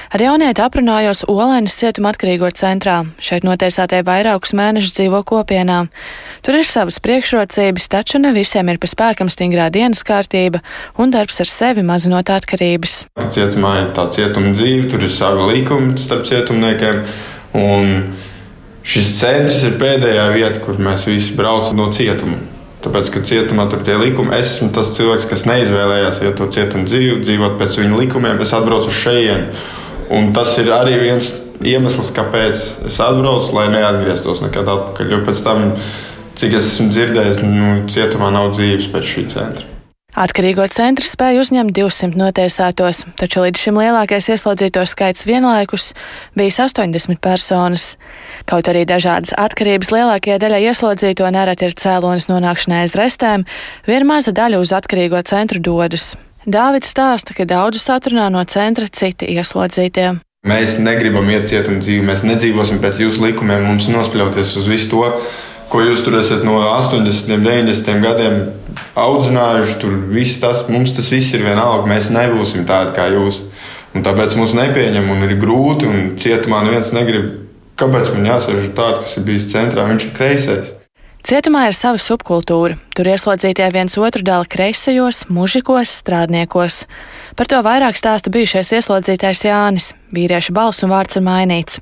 Ar 0.09 0.23
jaunieti 0.25 0.63
aprunājos 0.65 1.21
Olēnas 1.29 1.77
cietuma 1.77 2.09
atkarīgo 2.09 2.49
centrā. 2.57 3.03
Šeit 3.21 3.45
notiesātie 3.45 4.01
vairākus 4.07 4.55
mēnešus 4.57 4.97
dzīvo 4.97 5.21
kopienā. 5.29 5.83
Tur 6.41 6.57
ir 6.57 6.65
savas 6.65 6.97
priekšrocības, 7.05 7.87
taču 7.93 8.17
ne 8.23 8.33
visiem 8.33 8.73
ir 8.73 8.81
pa 8.81 8.89
spēkam 8.89 9.29
stingrā 9.29 9.69
dienas 9.69 10.01
kārtība 10.01 10.63
un 10.97 11.13
darbs 11.13 11.43
ar 11.45 11.53
sevi 11.53 11.85
mazinot 11.85 12.33
atkarības. 12.33 13.03
Cietumā 13.37 13.77
ir 13.83 13.93
tā 13.93 14.09
cietuma 14.17 14.57
dzīve, 14.57 14.89
tur 14.89 15.05
ir 15.05 15.13
savi 15.13 15.45
līkumi 15.53 15.93
starp 16.01 16.25
cietumniekiem. 16.25 17.03
Un 17.53 17.97
Šis 18.83 19.13
centrs 19.15 19.61
ir 19.63 19.77
pēdējā 19.79 20.25
vieta, 20.33 20.59
kur 20.63 20.79
mēs 20.81 21.05
visi 21.07 21.37
braucam 21.37 21.79
no 21.79 21.87
cietuma. 21.95 22.41
Tāpēc, 22.83 23.13
ka 23.13 23.21
cietumā 23.23 23.69
tur 23.71 23.79
tie 23.87 23.95
likumi, 23.95 24.33
es 24.35 24.57
esmu 24.57 24.73
tas 24.75 24.91
cilvēks, 24.97 25.29
kas 25.31 25.45
neizvēlējās 25.47 26.19
iet 26.25 26.35
to 26.35 26.49
cietumu 26.51 26.83
dzīvi, 26.89 27.21
dzīvot 27.23 27.55
pēc 27.61 27.77
viņu 27.79 28.01
likumiem, 28.01 28.41
es 28.43 28.51
atbraucu 28.55 28.91
uz 28.91 28.99
šejienu. 28.99 29.63
Un 30.13 30.33
tas 30.35 30.51
ir 30.59 30.73
arī 30.75 30.97
viens 30.99 31.31
iemesls, 31.63 32.11
kāpēc 32.15 32.63
es 32.89 32.99
atbraucu, 32.99 33.55
lai 33.55 33.69
neatgrieztos 33.71 34.43
nekad 34.43 34.67
atpakaļ. 34.75 35.15
Jo 35.15 35.23
pēc 35.23 35.45
tam, 35.47 35.69
cik 36.35 36.57
es 36.59 36.73
esmu 36.73 36.91
dzirdējis, 36.91 37.45
nu, 37.47 37.75
cietumā 37.87 38.33
nav 38.35 38.51
dzīves 38.57 38.91
pēc 38.91 39.13
šī 39.15 39.29
centra. 39.31 39.72
Atkarīgo 40.13 40.67
centru 40.69 41.07
spēja 41.09 41.41
uzņemt 41.41 41.73
200 41.73 42.19
notiesātos, 42.19 42.99
taču 43.17 43.41
līdz 43.41 43.61
šim 43.63 43.79
lielākais 43.81 44.27
ieslodzīto 44.29 44.83
skaits 44.85 45.25
vienlaikus 45.25 45.87
bijis 46.37 46.59
80 46.61 47.17
personas. 47.17 47.95
Kaut 48.45 48.69
arī 48.69 48.83
dažādas 48.85 49.33
atkarības 49.41 49.89
lielākajai 49.89 50.37
daļai 50.43 50.59
ieslodzīto 50.67 51.31
nereti 51.33 51.65
ir 51.65 51.73
cēlonis 51.81 52.29
nonākšanai 52.29 52.83
aiz 52.83 52.93
restēm, 52.99 53.47
viena 53.89 54.09
maza 54.11 54.35
daļa 54.37 54.61
uz 54.61 54.75
atkarīgo 54.77 55.23
centru 55.25 55.57
dodas. 55.57 56.11
Dāvids 56.45 56.93
stāsta, 56.93 57.33
ka 57.33 57.49
daudzus 57.49 57.89
atrunā 57.89 58.29
no 58.29 58.45
centra 58.45 58.85
citi 58.85 59.33
ieslodzītie. 59.33 60.11
Mēs 60.45 60.77
negribam 60.77 61.25
iet 61.33 61.49
cietuma 61.49 61.81
dzīvi, 61.81 62.05
mēs 62.05 62.21
nedzīvosim 62.27 62.83
pēc 62.83 63.01
jūsu 63.01 63.23
likumiem, 63.31 63.65
mums 63.65 63.89
nospļauties 63.89 64.57
uz 64.61 64.69
visu 64.69 64.91
to, 64.91 65.07
ko 65.73 65.81
jūs 65.81 66.03
tur 66.05 66.19
esat 66.19 66.43
no 66.45 66.59
80, 66.67 67.31
90 67.33 68.03
gadiem 68.03 68.43
audzinājuši. 68.99 69.79
Tur 69.81 69.97
viss 70.13 70.41
tas, 70.43 70.65
mums 70.71 70.95
tas 70.97 71.09
viss 71.13 71.33
ir 71.35 71.45
vienalga. 71.45 71.87
Mēs 71.89 72.11
nebūsim 72.13 72.67
tādi 72.69 72.95
kā 72.97 73.09
jūs. 73.13 73.41
Un 73.93 74.05
tāpēc 74.05 74.37
mums 74.39 74.55
nepieņem 74.57 75.09
un 75.13 75.25
ir 75.27 75.35
grūti. 75.41 75.89
Un 75.89 76.13
cietumā 76.21 76.63
neviens 76.65 76.93
negrib. 76.95 77.33
Kāpēc 77.79 78.13
man 78.13 78.29
jāsaka 78.29 78.69
tāds, 78.77 79.03
kas 79.05 79.17
ir 79.17 79.27
bijis 79.27 79.51
centrā? 79.53 79.85
Viņš 79.89 80.09
ir 80.09 80.17
kreisais. 80.17 80.73
Cietumā 81.23 81.69
ir 81.69 81.75
sava 81.77 81.95
subkultūra. 82.03 82.75
Tur 82.91 83.07
ieslodzītie 83.07 83.69
viens 83.71 83.93
otru 83.95 84.25
dala 84.27 84.43
kreisajos, 84.43 85.21
mužikos, 85.31 85.93
strādniekos. 86.01 86.81
Par 87.39 87.47
to 87.47 87.61
vairāk 87.63 87.95
stāsta 87.95 88.27
bijušais 88.33 88.73
ieslodzītais 88.75 89.45
Jānis. 89.47 89.93
Vīrieša 90.11 90.51
balss 90.51 90.83
un 90.83 90.91
vārds 90.91 91.15
ir 91.15 91.23
mainīts. 91.23 91.79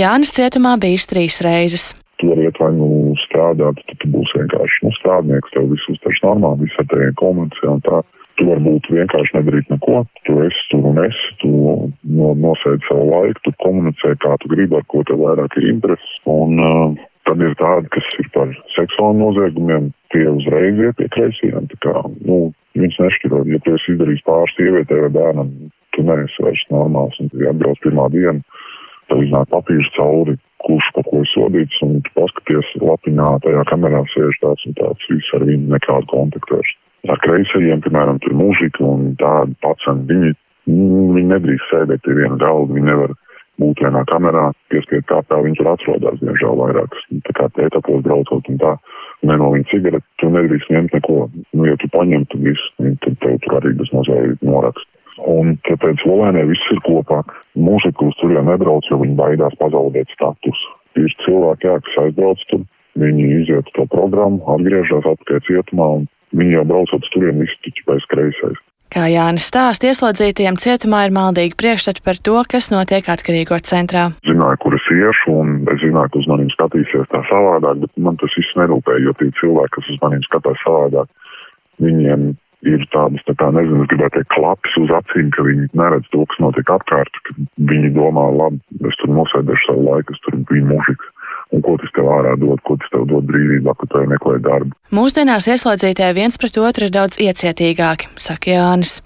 Jānis 0.00 0.32
cietumā 0.32 0.78
bijis 0.80 1.04
trīs 1.10 1.36
reizes. 1.44 1.90
Tu 2.16 2.30
vari 2.30 2.48
iet 2.48 2.56
vai 2.62 2.70
nu 2.78 3.12
strādāt, 3.32 3.80
tad 3.88 4.00
tu 4.02 4.10
būsi 4.12 4.38
vienkārši 4.38 4.86
nu, 4.86 4.92
strādnieks, 5.00 5.52
tev 5.54 5.70
viss 5.72 5.88
uztvers 5.90 6.20
normāli, 6.24 6.66
viss 6.68 6.82
ar 6.82 6.88
tevi 6.92 7.14
komunicē 7.20 7.70
un 7.72 7.80
tā. 7.88 8.02
Tu 8.40 8.46
varbūt 8.48 8.86
vienkārši 8.88 9.36
nedarīt 9.36 9.68
neko, 9.68 9.98
tu 10.24 10.38
esi 10.40 10.62
tur 10.70 10.86
un 10.88 11.00
esi, 11.02 11.32
tu 11.42 11.50
no, 11.52 12.30
nosēdi 12.40 12.86
savu 12.86 13.10
laiku, 13.10 13.42
tu 13.44 13.52
komunicē, 13.60 14.14
kā 14.24 14.38
tu 14.40 14.48
gribi, 14.52 14.78
ar 14.78 14.86
ko 14.88 15.02
tev 15.08 15.20
vairāk 15.20 15.58
ir 15.60 15.68
intereses. 15.74 16.14
Un 16.32 16.56
uh, 16.56 17.02
tad 17.28 17.44
ir 17.44 17.52
tādi, 17.60 17.92
kas 17.92 18.08
ir 18.22 18.30
par 18.32 18.54
seksuālu 18.72 19.20
noziegumiem, 19.20 19.90
tie 20.14 20.24
uzreiz 20.32 20.80
iet 20.80 20.96
pie 20.96 21.10
kreisajiem. 21.12 21.68
Nu, 22.24 22.40
viņus 22.78 22.98
nešķiro, 23.04 23.44
ja 23.52 23.60
tu 23.60 23.76
esi 23.76 23.94
izdarījis 23.94 24.24
pāris 24.24 24.56
sievietē 24.56 25.02
vai 25.04 25.12
bērnam, 25.18 25.52
tu 25.92 26.06
neesi 26.08 26.46
vairs 26.46 26.64
normāls 26.72 27.20
un 27.20 27.28
tu 27.32 27.44
atbrauc 27.52 27.84
pirmā 27.84 28.08
diena 28.16 28.40
tev 29.10 29.22
iznāk 29.26 29.50
papīrs 29.52 29.90
cauri, 29.96 30.38
kurš 30.66 30.90
par 30.96 31.06
ko 31.08 31.22
sodīts, 31.32 31.80
un 31.86 32.00
tu 32.04 32.14
paskaties 32.18 32.70
lapiņā, 32.82 33.28
tajā 33.44 33.64
kamerā 33.70 34.04
sēž 34.12 34.38
tāds 34.42 34.68
un 34.68 34.78
tāds, 34.78 35.08
viss 35.10 35.34
ar 35.36 35.46
viņu 35.48 35.74
nekādu 35.74 36.08
kontaktu 36.12 36.58
vairs. 36.58 36.72
Ar 37.10 37.18
kreisajiem, 37.24 37.82
piemēram, 37.82 38.20
tur 38.22 38.36
mūžīgi 38.38 38.84
un 38.86 39.12
tādi 39.18 39.56
paceni, 39.64 40.06
viņi, 40.10 40.32
viņi 41.16 41.28
nedrīkst 41.32 41.72
sēdēt 41.72 42.04
pie 42.06 42.14
viena 42.20 42.38
galda, 42.38 42.76
viņi 42.76 42.90
nevar 42.92 43.16
būt 43.60 43.82
vienā 43.84 44.02
kamerā, 44.08 44.44
piespied 44.72 45.04
kāpā 45.10 45.40
viņi 45.44 45.58
tur 45.60 45.72
atrodas, 45.72 46.20
diemžēl 46.22 46.58
vairāk. 46.60 46.96
Tā 47.26 47.36
kā 47.36 47.48
etapos 47.66 48.04
braucot 48.06 48.48
un 48.48 48.60
tā, 48.62 48.72
ne 49.28 49.36
no 49.40 49.50
viņa 49.54 49.68
cigareti, 49.72 50.08
tu 50.22 50.30
nedrīkst 50.32 50.72
ņemt 50.72 50.96
neko. 50.98 51.18
Nu, 51.52 51.66
ja 51.68 51.76
tu 51.82 51.90
paņem, 51.92 52.26
tad 52.32 52.46
viss, 52.46 52.72
tad 52.78 53.18
tev 53.24 53.38
tur 53.44 53.58
arī 53.60 53.74
bez 53.78 53.92
mazliet 53.94 54.46
norakst. 54.46 54.88
Un 55.28 55.56
tāpēc 55.68 56.02
Slovenijā 56.02 56.48
viss 56.48 56.72
ir 56.74 56.80
kopā. 56.86 57.20
Mūzika 57.54 58.08
uz 58.08 58.16
turieni 58.20 58.48
nebrauc, 58.48 58.86
jo 58.90 58.98
viņi 59.02 59.18
baidās 59.18 59.54
pazaudēt 59.60 60.10
statusu. 60.16 60.74
Ir 60.98 61.12
cilvēki, 61.24 61.68
jā, 61.68 61.78
kas 61.84 62.00
aizbrauc 62.04 62.42
tur, 62.50 62.66
viņi 63.00 63.28
iziet 63.38 63.70
to 63.76 63.86
programmu, 63.92 64.42
atgriežas 64.56 65.06
atpakaļ 65.12 65.40
cietumā, 65.46 65.88
un 66.00 66.04
viņi 66.36 66.58
jau 66.58 66.66
braucot 66.68 67.06
uz 67.06 67.14
turieni, 67.14 67.46
visi 67.46 67.58
tikai 67.68 67.88
pēc 67.92 68.08
kreisais. 68.12 68.60
Kā 68.92 69.06
Jānis 69.08 69.46
stāsta, 69.48 69.88
ieslodzītajiem 69.88 70.58
cietumā 70.60 71.06
ir 71.06 71.14
maldīgi 71.16 71.56
priekšstati 71.56 72.02
par 72.04 72.18
to, 72.20 72.34
kas 72.44 72.68
notiek 72.68 73.06
atkarīgo 73.08 73.56
centrā. 73.64 74.10
Zināju, 74.28 74.58
kur 74.60 74.76
es 74.76 74.88
iešu, 74.92 75.32
un 75.32 75.54
es 75.72 75.80
zināju, 75.80 76.12
ka 76.12 76.20
uz 76.20 76.28
maniem 76.28 76.50
skatīsies 76.52 77.08
tā 77.08 77.22
savādāk, 77.30 77.80
bet 77.86 77.94
man 78.04 78.20
tas 78.20 78.36
viss 78.36 78.58
nerūpēja, 78.60 79.06
jo 79.06 79.14
tie 79.16 79.30
cilvēki, 79.40 79.72
kas 79.78 79.88
uz 79.94 80.02
maniem 80.04 80.26
skatās 80.28 80.60
savādāk, 80.66 81.08
viņiem 81.80 82.34
ir 82.66 82.84
tādas, 82.94 83.22
tā 83.26 83.34
kā, 83.38 83.50
nezinu, 83.54 83.86
gribētu 83.90 84.20
teikt, 84.20 84.30
klapes 84.34 84.76
uz 84.80 84.92
acīm, 84.94 85.30
ka 85.34 85.44
viņi 85.46 85.68
neredz 85.78 86.06
to, 86.14 86.22
kas 86.30 86.42
notiek 86.42 86.70
apkārt, 86.70 87.18
viņi 87.58 87.92
domā, 87.96 88.28
labi, 88.38 88.62
es 88.88 88.98
tur 89.00 89.12
nosēdēšu 89.16 89.68
savu 89.68 89.88
laiku, 89.88 90.14
es 90.14 90.22
tur 90.26 90.38
biju 90.50 90.68
mūžiks. 90.70 91.10
Un 91.52 91.60
ko 91.60 91.74
tas 91.76 91.90
tev 91.92 92.06
ārā 92.08 92.32
dod, 92.40 92.62
ko 92.64 92.78
tas 92.80 92.88
tev 92.94 93.04
dod 93.10 93.26
brīvībā, 93.28 93.74
ka 93.76 93.88
tu 93.92 94.00
meklē 94.08 94.38
darbu. 94.40 94.72
Mūsdienās 94.96 95.50
ieslodzītie 95.52 96.08
viens 96.16 96.40
pret 96.40 96.56
otru 96.56 96.88
ir 96.88 96.94
daudz 96.94 97.20
iecietīgāki, 97.20 98.08
saka 98.16 98.54
Jānis. 98.54 99.02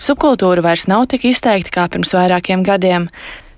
Subkultūra 0.00 0.64
vairs 0.64 0.86
nav 0.88 1.10
tik 1.12 1.28
izteikta 1.28 1.74
kā 1.76 1.86
pirms 1.92 2.16
vairākiem 2.16 2.64
gadiem. 2.64 3.10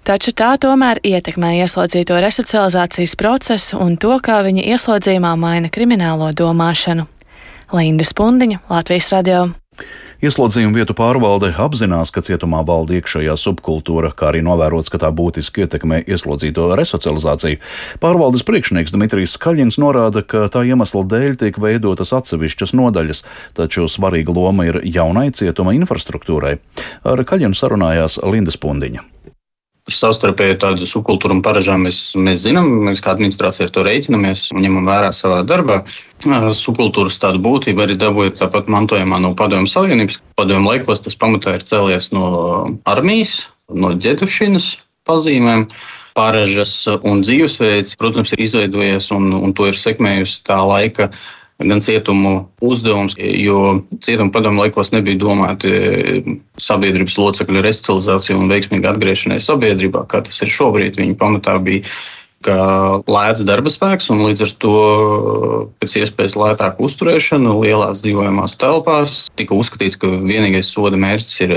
Taču 0.03 0.33
tā 0.35 0.57
tomēr 0.59 0.99
ietekmē 1.07 1.53
ieslodzīto 1.63 2.19
resocializācijas 2.19 3.15
procesu 3.15 3.79
un 3.79 3.95
to, 3.95 4.17
kā 4.19 4.41
viņa 4.43 4.67
ieslodzījumā 4.75 5.37
maina 5.39 5.71
kriminālo 5.71 6.33
domāšanu. 6.35 7.07
Linda 7.73 8.05
Spundiņa, 8.05 8.59
Latvijas 8.69 9.09
radio. 9.13 9.49
Ieslodzījuma 10.23 10.77
vietu 10.77 10.95
pārvalde 10.95 11.49
apzinās, 11.59 12.13
ka 12.15 12.23
cietumā 12.23 12.61
valda 12.63 12.95
iekšējā 13.01 13.33
subkultūra, 13.41 14.13
kā 14.15 14.29
arī 14.31 14.43
novērots, 14.47 14.93
ka 14.93 15.01
tā 15.03 15.09
būtiski 15.11 15.65
ietekmē 15.65 16.05
ieslodzīto 16.07 16.69
resocializāciju. 16.79 17.59
Pārvaldes 18.05 18.47
priekšnieks 18.47 18.95
Dmitrijs 18.95 19.35
Skaļins 19.35 19.81
norāda, 19.83 20.23
ka 20.23 20.45
tā 20.53 20.63
iemesla 20.69 21.03
dēļ 21.11 21.41
tiek 21.41 21.59
veidotas 21.59 22.15
atsevišķas 22.15 22.77
nodaļas, 22.79 23.25
taču 23.59 23.89
svarīga 23.91 24.37
loma 24.37 24.69
ir 24.69 24.79
jaunai 24.87 25.33
cietuma 25.35 25.75
infrastruktūrai. 25.81 26.61
Ar 27.03 27.25
Kaļinu 27.27 27.59
sarunājās 27.59 28.21
Linda 28.23 28.55
Spundiņa 28.55 29.03
savstarpēju 29.99 30.59
tādu 30.63 30.87
subkultūru 30.89 31.37
un 31.37 31.43
paražām 31.45 31.87
mēs, 31.87 32.01
mēs 32.19 32.43
zinām, 32.45 32.69
mēs 32.89 33.03
kā 33.05 33.13
administrācija 33.15 33.69
ar 33.69 33.73
to 33.75 33.85
rēķinamies 33.87 34.45
un 34.55 34.65
ņemam 34.65 34.89
vērā 34.91 35.11
savā 35.17 35.41
darbā. 35.49 35.81
Subkultūras 36.59 37.19
tādu 37.23 37.43
būtību 37.45 37.85
arī 37.85 37.97
dabūja 38.01 38.37
tāpat 38.43 38.71
mantojumā 38.73 39.21
no 39.25 39.33
Padomju 39.39 39.71
Savienības. 39.73 40.21
Padomju 40.41 40.71
laikos 40.71 41.05
tas 41.05 41.19
pamatā 41.19 41.57
ir 41.59 41.67
cēlies 41.69 42.11
no 42.15 42.27
armijas, 42.91 43.49
no 43.73 43.95
ģetušinas 43.97 44.75
pazīmēm. 45.09 45.69
Pārēžas 46.13 46.75
un 47.09 47.23
dzīvesveids, 47.25 47.95
protams, 47.97 48.35
ir 48.35 48.43
izveidojies 48.45 49.07
un, 49.17 49.31
un 49.33 49.55
to 49.57 49.71
ir 49.71 49.79
sekmējusi 49.79 50.43
tā 50.45 50.59
laika 50.61 51.09
gan 51.61 51.83
cietumu 51.85 52.33
uzdevums, 52.65 53.15
jo 53.19 53.83
cietuma 54.05 54.33
padomu 54.35 54.65
laikos 54.65 54.93
nebija 54.95 55.21
domāti 55.21 55.71
sabiedrības 56.63 57.19
locekļu 57.21 57.63
resocializācija 57.67 58.39
un 58.39 58.51
veiksmīga 58.51 58.95
atgriešanai 58.95 59.39
sabiedrībā, 59.43 60.07
kā 60.11 60.25
tas 60.27 60.43
ir 60.43 60.53
šobrīd. 60.53 60.99
Viņi 61.01 61.19
pamatā 61.21 61.59
bija 61.63 61.87
kā 62.43 62.59
lēts 63.07 63.45
darba 63.47 63.71
spēks, 63.71 64.09
un 64.13 64.25
līdz 64.27 64.45
ar 64.47 64.53
to 64.63 64.77
pēc 65.83 65.97
iespējas 66.03 66.37
lētāku 66.39 66.89
uzturēšanu 66.89 67.55
lielās 67.63 68.03
dzīvojamās 68.03 68.57
telpās 68.61 69.17
tika 69.39 69.57
uzskatīts, 69.59 69.99
ka 70.01 70.11
vienīgais 70.11 70.73
soda 70.73 70.99
mērķis 70.99 71.41
ir 71.47 71.55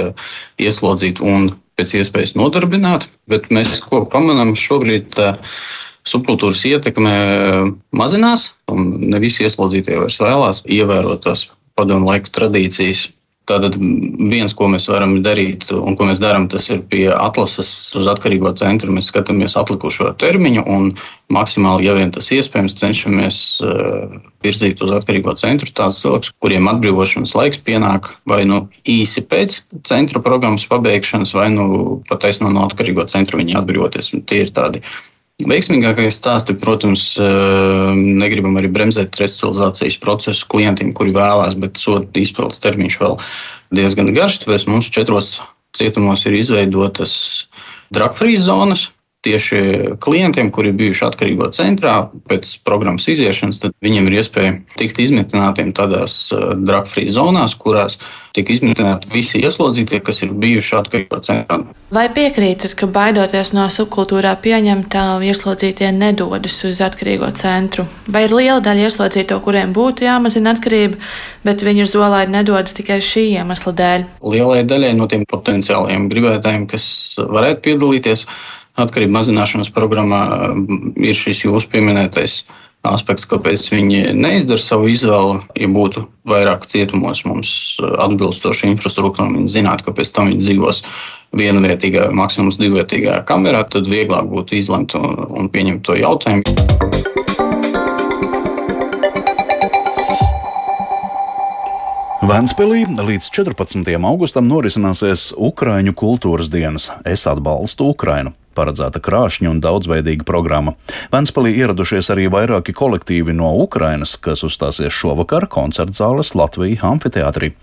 ieslodzīt 0.61 1.23
un 1.25 1.55
pēc 1.79 1.97
iespējas 1.99 2.35
nodarbināt. 2.39 3.09
Bet 3.31 3.49
mēs 3.53 3.81
ko 3.83 4.05
pamanām 4.11 4.53
šobrīd? 4.59 5.17
Subkultūras 6.05 6.61
ietekme 6.69 7.13
mazinās, 7.95 8.51
un 8.69 8.91
ne 9.09 9.21
visi 9.23 9.45
ieslodzītie 9.45 9.97
vairs 10.03 10.19
vēlās 10.21 10.61
ievērot 10.69 11.23
tās 11.25 11.47
padomu 11.77 12.11
laiku 12.11 12.29
tradīcijas. 12.35 13.09
Tātad 13.45 13.75
viens, 13.77 14.55
ko 14.57 14.65
mēs 14.73 14.87
varam 14.89 15.19
darīt 15.21 15.67
un 15.69 15.93
ko 15.97 16.07
mēs 16.09 16.17
darām, 16.21 16.47
tas 16.49 16.65
ir 16.73 16.79
pie 16.89 17.03
atlases 17.13 17.69
uz 17.93 18.07
atkarīgo 18.09 18.49
centru. 18.57 18.93
Mēs 18.93 19.11
skatāmies 19.11 19.53
atlikušo 19.59 20.07
termiņu 20.21 20.63
un 20.65 20.87
maksimāli, 21.33 21.85
ja 21.85 21.93
vien 21.93 22.09
tas 22.13 22.31
iespējams, 22.33 22.73
cenšamies 22.79 23.37
uh, 23.61 24.17
virzīt 24.41 24.81
uz 24.81 24.95
atkarīgo 24.97 25.35
centru 25.37 25.69
tādus 25.77 26.01
cilvēkus, 26.01 26.33
kuriem 26.41 26.71
atbrīvošanas 26.73 27.35
laiks 27.37 27.61
pienāk 27.65 28.15
vai 28.29 28.41
nu 28.49 28.63
īsi 28.89 29.21
pēc 29.21 29.59
centra 29.85 30.21
programmas 30.25 30.65
pabeigšanas, 30.69 31.37
vai 31.37 31.51
nu 31.53 31.99
pat 32.09 32.25
taisno 32.25 32.49
no 32.49 32.65
atkarīgo 32.65 33.05
centra 33.13 33.37
viņi 33.41 33.59
atbrīvoties. 33.61 34.09
Tie 34.25 34.41
ir 34.47 34.53
tādi 34.57 34.81
Veiksmīgākie 35.43 36.07
stāsti, 36.15 36.53
protams, 36.55 37.17
eh, 37.19 37.91
negribam 37.91 38.55
arī 38.55 38.69
bremzēt 38.71 39.17
resocializācijas 39.19 39.97
procesu 39.99 40.47
klientiem, 40.47 40.93
kuri 40.95 41.11
vēlās, 41.11 41.57
bet 41.59 41.75
soda 41.75 42.07
izpildes 42.15 42.61
termiņš 42.63 42.95
vēl 43.01 43.19
diezgan 43.75 44.13
garš. 44.15 44.39
Tāpēc 44.45 44.67
mums 44.71 44.87
četros 44.87 45.41
cietumos 45.75 46.23
ir 46.25 46.39
izveidotas 46.39 47.47
dragfrīs 47.91 48.47
zonas, 48.47 48.87
tieši 49.25 49.61
klientiem, 50.03 50.51
kuri 50.53 50.71
ir 50.71 50.79
bijuši 50.79 51.05
atkarīgo 51.09 51.49
centrā 51.55 51.97
pēc 52.29 52.57
programmas 52.67 53.07
iziešanas, 53.11 53.61
tad 53.63 53.75
viņiem 53.85 54.09
ir 54.09 54.19
iespēja 54.21 54.59
tikt 54.79 55.01
izmitinātiem 55.03 55.73
tādās 55.77 56.17
uh, 56.35 56.53
drag-free 56.61 57.09
zonās, 57.13 57.57
kurās 57.59 57.99
tiek 58.35 58.49
izmitināti 58.51 59.09
visi 59.13 59.39
ieslodzītie, 59.43 60.01
kas 60.03 60.21
ir 60.25 60.33
bijuši 60.35 60.75
atkarīgo 60.79 61.19
centrā. 61.23 61.61
Vai 61.95 62.05
piekrītat, 62.11 62.73
ka 62.77 62.89
baidoties 62.91 63.53
no 63.55 63.67
subkultūrā 63.71 64.33
pieņemtā 64.43 65.05
ieslodzītie 65.29 65.91
nedodas 65.95 66.57
uz 66.67 66.81
atkarīgo 66.83 67.29
centru? 67.39 67.85
Vai 68.11 68.25
ir 68.27 68.35
liela 68.35 68.59
daļa 68.65 68.89
ieslodzīto, 68.89 69.39
kuriem 69.45 69.71
būtu 69.75 70.07
jāmazina 70.07 70.55
atkarība, 70.55 70.99
bet 71.47 71.63
viņi 71.65 71.85
uz 71.85 71.95
zolaidi 71.95 72.35
nedodas 72.35 72.75
tikai 72.75 72.99
šī 73.03 73.29
iemesla 73.37 73.75
dēļ? 73.79 74.05
Lielai 74.35 74.65
daļai 74.67 74.91
no 74.99 75.07
tiem 75.11 75.23
potenciāliem 75.31 76.09
gribētājiem, 76.11 76.67
kas 76.71 76.87
varētu 77.21 77.63
piedalīties, 77.69 78.27
atkarību 78.81 79.15
mazināšanas 79.15 79.71
programmā 79.75 80.21
mm, 80.51 80.93
ir 80.99 81.15
šis 81.15 81.45
jūsu 81.45 81.69
pieminētais 81.71 82.43
aspekts, 82.85 83.25
kāpēc 83.25 83.63
viņi 83.71 84.13
neizdara 84.13 84.61
savu 84.61 84.91
izvēli. 84.91 85.39
Ja 85.57 85.69
būtu 85.73 86.05
vairāk 86.29 86.67
cietumos 86.69 87.23
mums 87.25 87.49
atbilstoša 87.81 88.69
infrastruktūra, 88.73 89.31
viņi 89.33 89.55
zinātu, 89.55 89.87
ka 89.87 89.95
pēc 89.97 90.13
tam 90.13 90.29
viņi 90.29 90.43
dzīvos 90.43 90.83
vienvietīgā, 91.35 92.11
maksimums 92.15 92.59
divvietīgā 92.61 93.23
kamerā, 93.27 93.65
tad 93.71 93.89
vieglāk 93.89 94.29
būtu 94.29 94.59
izlemt 94.59 94.95
un 94.95 95.49
pieņemt 95.51 95.85
to 95.87 95.97
jautājumu. 95.97 96.45
Vēnspēlī 102.25 102.87
līdz 102.89 103.27
14. 103.33 103.91
augustam 104.01 104.47
norisināsies 104.49 105.27
Ukrāņu 105.37 105.93
kultūras 105.93 106.49
dienas. 106.49 106.89
Es 107.05 107.27
atbalstu 107.29 107.91
Ukrainu 107.93 108.33
paredzēta 108.55 109.01
krāšņa 109.03 109.51
un 109.51 109.61
daudzveidīga 109.63 110.25
programma. 110.27 110.75
Ventspēlī 111.13 111.55
ieradušies 111.59 112.11
arī 112.15 112.27
vairāki 112.33 112.75
kolektīvi 112.75 113.35
no 113.35 113.51
Ukrainas, 113.63 114.15
kas 114.17 114.45
uzstāsies 114.47 114.95
šovakar 114.95 115.49
koncertzāles 115.51 116.33
Latvijas 116.37 116.85
amfiteātrī. 116.87 117.53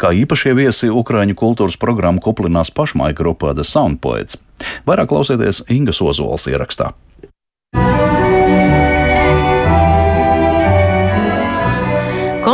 Kā 0.00 0.12
īpašie 0.22 0.54
viesi 0.58 0.92
Ukraiņu 0.92 1.38
kultūras 1.38 1.78
programmu 1.80 2.22
kuplinās 2.24 2.72
pašmāja 2.74 3.16
grupa 3.18 3.54
The 3.56 3.66
Sound 3.66 4.02
Poets. 4.04 4.40
Vairāk 4.86 5.10
klausieties 5.10 5.64
Ingas 5.72 6.02
Ozols 6.04 6.46
ierakstā. 6.50 6.92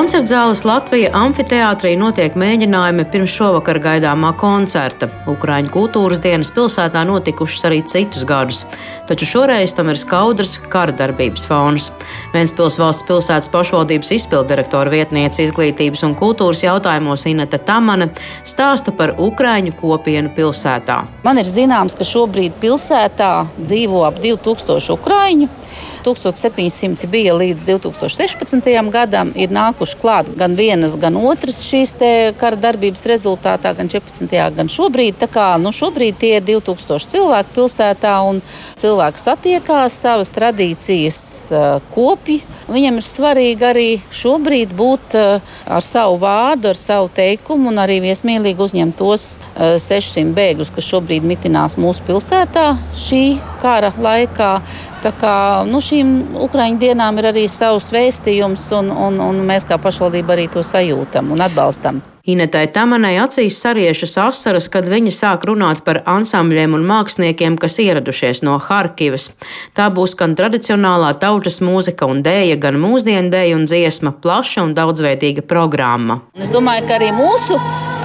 Koncertzāles 0.09 0.62
Latvija 0.64 1.11
amfiteātrī 1.12 1.90
notiek 2.01 2.33
mēģinājumi 2.40 3.05
pirms 3.12 3.29
šovakar 3.29 3.77
gaidāmā 3.85 4.31
koncerta. 4.40 5.11
Ukraiņu 5.29 5.68
kultūras 5.75 6.23
dienas 6.25 6.49
pilsētā 6.57 7.03
notikušas 7.05 7.66
arī 7.68 7.83
citus 7.85 8.25
gadus, 8.25 8.62
taču 9.05 9.29
šoreiz 9.29 9.75
tam 9.77 9.90
ir 9.92 10.01
skaudrs 10.01 10.55
kara 10.73 10.94
darbības 10.97 11.44
fons. 11.51 11.90
Ventspils 12.33 12.79
valsts 12.81 13.05
pilsētas 13.05 13.53
pašvaldības 13.53 14.14
izpildirektora 14.16 14.94
vietniece 14.97 15.44
izglītības 15.44 16.07
un 16.09 16.16
kultūras 16.16 16.64
jautājumos 16.64 17.27
Ineta 17.29 17.61
Tamane 17.61 18.09
stāsta 18.49 18.97
par 18.97 19.12
Ukraiņu 19.21 19.77
kopienu 19.77 20.33
pilsētā. 20.33 21.03
Man 21.29 21.44
ir 21.44 21.53
zināms, 21.53 21.92
ka 22.01 22.09
šobrīd 22.09 22.57
pilsētā 22.64 23.35
dzīvo 23.61 24.07
ap 24.09 24.25
2000 24.25 24.88
Ukraiņu. 24.97 25.53
1700 26.09 27.07
bija 27.11 27.35
līdz 27.37 27.64
2016. 27.68 28.90
gadam, 28.92 29.33
ir 29.37 29.53
nākuši 29.53 29.99
klāt 30.01 30.31
gan 30.38 30.57
vienas, 30.59 30.97
gan 31.01 31.16
otras 31.21 31.61
šīs 31.66 31.97
kara 32.40 32.57
darbības 32.57 33.05
rezultātā, 33.11 33.75
gan 33.77 33.90
14. 33.92 34.33
gan 34.57 34.73
šobrīd. 34.73 35.18
Tā 35.21 35.29
kā 35.33 35.49
nu, 35.61 35.73
šobrīd 35.75 36.18
tie 36.21 36.37
ir 36.38 36.47
2000 36.47 37.12
cilvēki 37.12 37.55
pilsētā 37.57 38.14
un 38.29 38.40
cilvēki 38.79 39.23
satiekās, 39.23 39.99
savas 40.05 40.33
tradīcijas 40.37 41.21
kopji. 41.94 42.40
Viņam 42.68 42.99
ir 43.01 43.07
svarīgi 43.07 43.64
arī 43.64 43.88
šobrīd 44.12 44.75
būt 44.77 45.16
ar 45.16 45.85
savu 45.85 46.18
vārdu, 46.21 46.73
ar 46.73 46.79
savu 46.79 47.09
teikumu 47.16 47.71
un 47.73 47.81
arī 47.81 47.97
viesmīlīgi 48.05 48.61
uzņemt 48.61 48.99
tos 48.99 49.29
600 49.57 50.35
bēgļus, 50.37 50.73
kas 50.77 50.90
šobrīd 50.92 51.25
mitinās 51.25 51.79
mūsu 51.81 52.05
pilsētā 52.09 52.66
šī 52.99 53.23
kara 53.62 53.92
laikā. 53.97 54.53
Tā 54.98 55.12
kā 55.14 55.32
nu, 55.68 55.78
šīm 55.78 56.34
Ukraiņu 56.42 56.80
dienām 56.82 57.20
ir 57.20 57.30
arī 57.30 57.44
savs 57.50 57.92
vēstījums, 57.94 58.64
un, 58.80 58.90
un, 58.90 59.20
un 59.22 59.42
mēs 59.46 59.66
kā 59.68 59.78
pašvaldība 59.78 60.34
arī 60.34 60.48
to 60.50 60.64
sajūtam 60.66 61.30
un 61.34 61.44
atbalstam. 61.44 62.00
Inetai 62.28 62.66
Tamanai 62.68 63.14
acīs 63.22 63.56
sariešas 63.62 64.16
asaras, 64.20 64.66
kad 64.68 64.90
viņa 64.90 65.12
sāk 65.16 65.46
runāt 65.48 65.80
par 65.87 66.02
ansambļiem 66.04 66.74
un 66.76 66.84
māksliniekiem, 66.90 67.56
kas 67.62 67.78
ieradušies 67.80 68.42
no 68.44 68.58
Harkivas. 68.61 69.30
Tā 69.78 69.87
būs 69.94 70.12
gan 70.18 70.34
tradicionālā 70.37 71.14
tautas 71.22 71.62
mūzika 71.64 72.11
un 72.11 72.20
dēja, 72.26 72.58
gan 72.61 72.76
mūsdienu 72.82 73.32
dēja 73.32 73.56
un 73.56 73.64
dziesma, 73.70 74.12
plaša 74.20 74.66
un 74.66 74.74
daudzveidīga 74.76 75.46
programma. 75.48 76.20
Es 76.37 76.52
domāju, 76.52 76.84
ka 76.90 76.98
arī 76.98 77.14
mūsu 77.16 77.56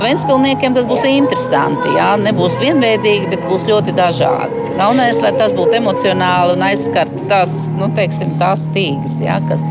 Ventspilniekiem 0.04 0.76
tas 0.76 0.88
būs 0.88 1.06
interesanti. 1.08 1.94
Jā? 1.98 2.14
Nebūs 2.22 2.60
vienveidīgi, 2.62 3.30
bet 3.32 3.46
būs 3.48 3.66
ļoti 3.70 3.96
dažādi. 3.98 4.64
Galvenais, 4.78 5.20
lai 5.24 5.32
tas 5.38 5.56
būtu 5.56 5.78
emocionāli 5.80 6.58
un 6.58 6.66
aizskartu 6.68 7.28
tās, 7.30 7.54
nu, 7.78 7.88
teiksim, 7.98 8.36
tās 8.42 8.66
stīgas. 8.68 9.20
Jā, 9.24 9.38
kas, 9.48 9.64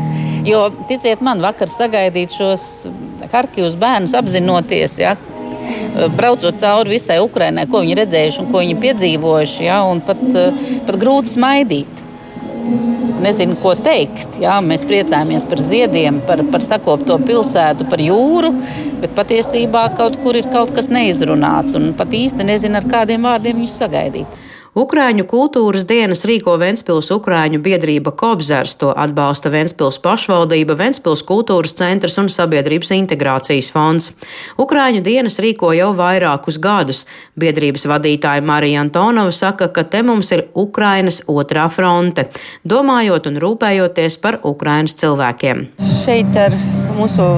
jo, 0.47 0.65
ticiet 0.89 1.21
man, 1.25 1.43
vakar 1.43 1.71
sagaidīt 1.71 2.33
šos 2.37 2.65
Harkivas 3.33 3.77
bērnus 3.79 4.15
apzinoties. 4.17 4.97
Jā, 5.03 5.17
braucot 6.17 6.57
cauri 6.59 6.95
visai 6.95 7.19
Ukrainai, 7.23 7.67
ko 7.69 7.83
viņi 7.83 7.99
redzējuši 8.01 8.41
un 8.43 8.49
ko 8.51 8.63
viņi 8.63 8.79
piedzīvojuši, 8.83 9.67
ja, 9.67 9.83
un 9.89 10.01
pat, 10.05 10.23
pat 10.87 10.99
grūti 10.99 11.35
smaidīt 11.35 12.03
nezinu, 13.23 13.57
ko 13.61 13.73
teikt. 13.79 14.39
Jā, 14.43 14.59
mēs 14.63 14.85
priecājamies 14.87 15.45
par 15.49 15.61
ziediem, 15.63 16.19
par, 16.27 16.43
par 16.53 16.65
sakopto 16.65 17.17
pilsētu, 17.23 17.87
par 17.91 18.03
jūru, 18.03 18.53
bet 19.01 19.15
patiesībā 19.17 19.87
kaut 19.97 20.19
kur 20.23 20.37
ir 20.39 20.49
kaut 20.53 20.73
kas 20.75 20.91
neizrunāts 20.93 21.77
un 21.79 21.91
pat 21.97 22.13
īsti 22.13 22.47
nezinu, 22.47 22.79
ar 22.79 22.89
kādiem 22.97 23.29
vārdiem 23.29 23.61
viņus 23.61 23.79
sagaidīt. 23.83 24.41
Ukrāņu 24.73 25.27
kultūras 25.29 25.83
dienas 25.85 26.23
rīko 26.25 26.55
Ventspils 26.57 27.11
Ukrāņu 27.13 27.59
biedrība 27.61 28.09
Kobzars, 28.17 28.73
to 28.81 28.89
atbalsta 28.89 29.51
Ventspils 29.53 29.99
pašvaldība, 30.01 30.73
Ventspils 30.79 31.21
kultūras 31.29 31.75
centrs 31.77 32.17
un 32.17 32.31
sabiedrības 32.33 32.89
integrācijas 32.95 33.69
fonds. 33.69 34.09
Ukrāņu 34.57 35.03
dienas 35.05 35.37
rīko 35.45 35.75
jau 35.77 35.91
vairākus 35.93 36.57
gadus. 36.57 37.03
Biedrības 37.37 37.85
vadītāja 37.85 38.41
Marija 38.41 38.81
Antonova 38.81 39.29
saka, 39.29 39.69
ka 39.69 39.85
te 39.85 40.01
mums 40.01 40.33
ir 40.33 40.47
Ukrainas 40.57 41.21
otrā 41.29 41.69
fronte, 41.69 42.31
domājot 42.65 43.29
un 43.29 43.37
rūpējoties 43.45 44.17
par 44.25 44.41
Ukrainas 44.41 44.97
cilvēkiem. 44.97 45.67
Šeit 46.01 46.33
ar 46.33 46.57
mūsu 46.97 47.29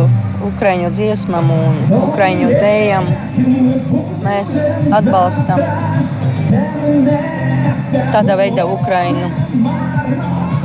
ukraiņu 0.53 0.95
dziesmām 0.95 1.51
un 1.51 1.79
ukraiņu 1.99 2.51
dējām 2.63 3.11
mēs 4.23 4.55
atbalstam 4.95 6.14
tādā 8.13 8.35
veidā 8.39 8.65
Ukrainu, 8.69 9.29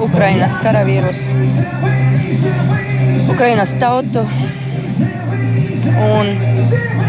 Ukrainas 0.03 0.59
karavīrus, 0.63 1.27
Ukrainas 3.31 3.75
tautu. 3.81 4.25
Un 6.01 6.31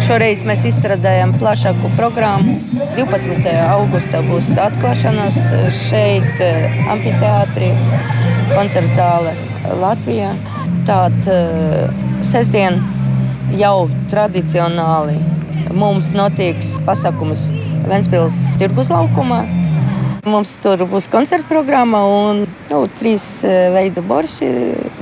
šoreiz 0.03 0.41
mēs 0.47 0.63
izstrādājam 0.67 1.33
plašāku 1.39 1.91
programmu. 1.95 2.57
12. 2.97 3.53
augustā 3.71 4.21
būs 4.25 4.49
atklāšanās 4.59 5.37
šeit, 5.77 6.41
amfiteātrī, 6.91 7.71
koncerta 8.51 8.95
zāle 8.97 9.35
Latvijā. 9.83 10.33
Tātad 10.87 11.29
sestdien 12.25 12.81
jau 13.59 13.89
tradicionāli 14.11 15.19
mums 15.77 16.11
notiks 16.17 16.77
pasākums 16.87 17.49
Ventspils 17.87 18.57
tirgus 18.61 18.91
laukumā. 18.93 19.41
Mums 20.26 20.50
tur 20.58 20.80
būs 20.90 21.06
koncerta 21.06 21.46
programma 21.46 22.00
un 22.10 22.40
nu, 22.66 22.78
trīs 22.98 23.22
eh, 23.46 23.68
veidu 23.70 24.02
borši 24.02 24.48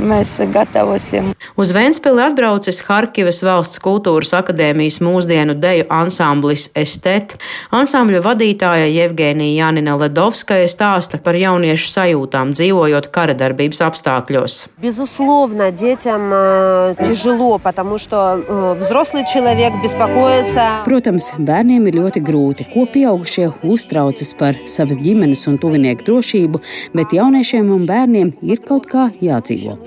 mēs 0.05 0.35
gatavosim. 0.53 1.31
Uz 1.57 1.71
Ventspili 1.73 2.21
atbraucis 2.27 2.83
Harkivas 2.85 3.41
valsts 3.47 3.81
kultūras 3.81 4.35
akadēmijas 4.37 4.99
mūsdienu 5.01 5.57
deju 5.57 5.87
ansamblis 5.89 6.67
Estet. 6.77 7.39
Ansambļa 7.73 8.21
vadītāja 8.27 8.91
Jevgēnija 8.93 9.65
Janina 9.65 9.95
Ledovskaja 10.03 10.69
stāsta 10.69 11.17
par 11.25 11.39
jauniešu 11.41 11.89
sajūtām 11.95 12.53
dzīvojot 12.53 13.09
kara 13.15 13.33
darbības 13.33 13.81
apstākļos. 13.89 14.59
Безусловно, 14.85 15.71
детям 15.73 16.29
э, 16.35 16.95
тяжело, 17.01 17.57
потому 17.59 17.97
что 17.97 18.37
э, 18.37 18.75
взрослый 18.79 19.25
человек 19.25 19.73
беспокоится. 19.83 20.85
Protams, 20.85 21.33
bērniem 21.41 21.89
ir 21.89 22.01
ļoti 22.03 22.21
grūti, 22.21 22.69
ko 22.75 22.85
pieaugušie 22.85 23.55
uztraucas 23.65 24.37
par 24.37 24.61
savas 24.69 25.01
ģimenes 25.01 25.08
ģimenes 25.10 25.46
un 25.50 25.58
tuvinieku 25.62 26.06
drošību, 26.08 26.62
bet 26.94 27.14
jauniešiem 27.18 27.70
un 27.74 27.86
bērniem 27.90 28.32
ir 28.46 28.62
kaut 28.66 28.88
kā 28.90 29.10
jādzīvo. 29.24 29.78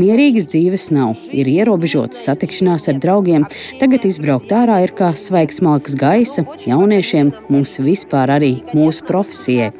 Mierīgas 0.00 0.48
dzīves 0.50 0.88
nav, 0.94 1.16
ir 1.30 1.48
ierobežotas 1.50 2.24
satikšanās 2.26 2.88
ar 2.90 2.98
draugiem, 3.02 3.46
tagad 3.80 4.06
izbraukt 4.08 4.52
ārā 4.56 4.80
ir 4.84 4.94
kā 4.98 5.12
svaigs 5.18 5.62
malks 5.64 5.96
gaisa, 5.98 6.44
jauniešiem 6.66 7.32
mums 7.52 7.78
vispār 7.82 8.34
arī 8.38 8.52
mūsu 8.74 9.06
profesijai. 9.08 9.70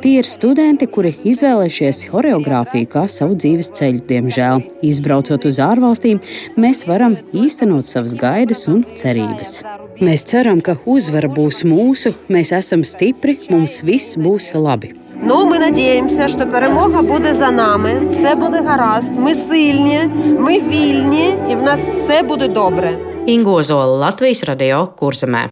Tie 0.00 0.16
ir 0.18 0.28
studenti, 0.28 0.88
kuri 0.90 1.12
izvēlējušies 1.28 2.06
horeogrāfiju 2.10 2.90
kā 2.90 3.06
savu 3.10 3.36
dzīves 3.38 3.72
ceļu, 3.76 4.04
diemžēl. 4.08 4.64
Izbraucot 4.90 5.44
uz 5.48 5.60
ārvalstīm, 5.62 6.22
mēs 6.60 6.86
varam 6.88 7.18
īstenot 7.36 7.88
savas 7.88 8.16
gaidas 8.18 8.66
un 8.72 8.82
cerības. 8.96 9.60
Mēs 10.00 10.24
ceram, 10.30 10.62
ka 10.64 10.78
uzvara 10.88 11.28
būs 11.28 11.60
mūsu, 11.68 12.14
mēs 12.32 12.54
esam 12.56 12.86
stipri, 12.88 13.34
mums 13.52 13.82
viss 13.84 14.16
būs 14.16 14.39
labi. 14.53 14.93
Ну, 15.23 15.45
ми 15.45 15.59
надіємося, 15.59 16.27
що 16.27 16.39
перемога 16.39 17.01
буде 17.01 17.33
за 17.33 17.51
нами, 17.51 18.07
все 18.09 18.35
буде 18.35 18.61
гаразд. 18.61 19.11
Ми 19.19 19.35
сильні, 19.35 19.99
ми 20.39 20.59
вільні, 20.59 21.33
і 21.51 21.55
в 21.55 21.61
нас 21.61 21.79
все 21.79 22.23
буде 22.23 22.47
добре. 22.47 22.97
Ingo 23.27 23.63
Zola, 23.63 23.97
Latvijas 24.05 24.43
radio 24.43 24.87
kurzemē. 24.99 25.49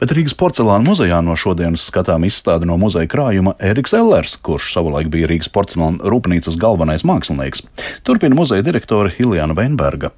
Bet 0.00 0.12
Rīgas 0.14 0.34
porcelāna 0.38 0.82
muzejā 0.86 1.18
no 1.22 1.34
šodienas 1.38 1.84
skatām 1.90 2.26
izstādi 2.26 2.66
no 2.70 2.76
muzeja 2.78 3.06
krājuma 3.10 3.54
Eriks 3.58 3.94
Ellers, 3.98 4.36
kurš 4.46 4.72
savulaik 4.74 5.10
bija 5.10 5.26
Rīgas 5.30 5.50
porcelāna 5.54 6.02
rūpnīcas 6.02 6.58
galvenais 6.58 7.06
mākslinieks. 7.06 7.62
Turpina 8.06 8.38
muzeja 8.38 8.66
direktore 8.66 9.14
Hiljana 9.14 9.54
Veinberga. 9.58 10.10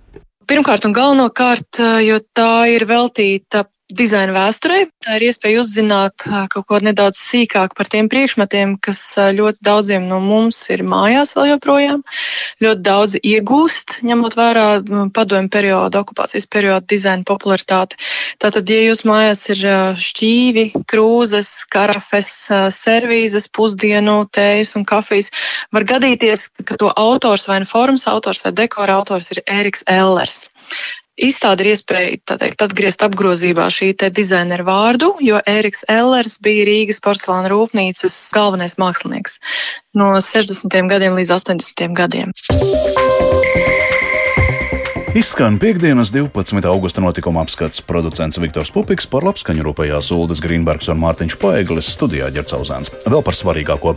Pirmkārt 0.48 0.88
un 0.88 0.96
galvenokārt, 0.96 1.80
jo 2.04 2.16
tā 2.36 2.52
ir 2.74 2.84
veltīta 2.88 3.66
dizaina 3.93 4.33
vēsturei. 4.33 4.87
Tā 5.05 5.17
ir 5.19 5.27
iespēja 5.27 5.61
uzzināt 5.61 6.25
kaut 6.49 6.65
ko 6.69 6.79
nedaudz 6.81 7.19
sīkāk 7.21 7.75
par 7.77 7.89
tiem 7.91 8.09
priekšmetiem, 8.09 8.77
kas 8.81 9.01
ļoti 9.37 9.61
daudziem 9.65 10.07
no 10.09 10.17
mums 10.23 10.57
ir 10.73 10.81
mājās 10.87 11.35
vēl 11.37 11.51
joprojām. 11.53 12.01
Ļoti 12.65 12.85
daudz 12.85 13.17
iegūst, 13.21 13.99
ņemot 14.09 14.37
vērā 14.39 14.65
padomju 15.13 15.51
periodu, 15.53 16.01
okupācijas 16.01 16.49
periodu 16.49 16.89
dizaina 16.95 17.27
popularitāti. 17.27 17.99
Tātad, 18.41 18.69
ja 18.73 18.81
jūs 18.87 19.05
mājās 19.05 19.45
ir 19.53 19.63
šķīvi, 20.01 20.65
krūzes, 20.89 21.51
karafes, 21.71 22.31
servīzes, 22.73 23.49
pusdienu, 23.53 24.23
tējas 24.33 24.75
un 24.79 24.89
kafijas, 24.89 25.31
var 25.75 25.85
gadīties, 25.85 26.49
ka 26.65 26.81
to 26.81 26.89
autors 26.89 27.45
vai 27.51 27.61
nu 27.61 27.69
formas 27.69 28.09
autors 28.09 28.45
vai 28.47 28.55
dekora 28.57 28.97
autors 28.97 29.31
ir 29.35 29.45
Eriks 29.45 29.85
Ellers. 29.85 30.45
Izstāde 31.15 31.63
ir 31.63 31.71
iespēja 31.71 32.35
teikt, 32.35 32.59
atgriezt 32.65 33.03
apgrozībā 33.05 33.69
šī 33.71 33.93
dizaineru 33.95 34.65
vārdu, 34.67 35.13
jo 35.23 35.39
Eriks 35.47 35.85
Ellers 35.87 36.35
bija 36.43 36.65
Rīgas 36.67 36.99
porcelāna 36.99 37.47
rūpnīcas 37.53 38.17
galvenais 38.35 38.75
mākslinieks 38.81 39.39
no 39.95 40.11
60. 40.19 40.75
gadiem 40.91 41.15
līdz 41.15 41.31
80. 41.37 41.87
gadiem. 41.95 42.35
Izskan 45.15 45.59
piekdienas 45.59 46.11
12. 46.11 46.65
augusta 46.67 47.01
notikuma 47.01 47.39
apskats 47.41 47.79
producents 47.81 48.35
Viktors 48.35 48.67
Pupiks 48.75 49.05
par 49.07 49.23
labskaņu 49.23 49.63
rūpējās 49.63 50.09
Uldas 50.11 50.41
Grīnbergs 50.43 50.89
un 50.91 50.99
Mārtiņš 50.99 51.37
Paeglis 51.39 51.87
studijā 51.95 52.27
ģercauzēns. 52.35 52.91
Vēl 53.07 53.23
par 53.23 53.37
svarīgāko. 53.39 53.93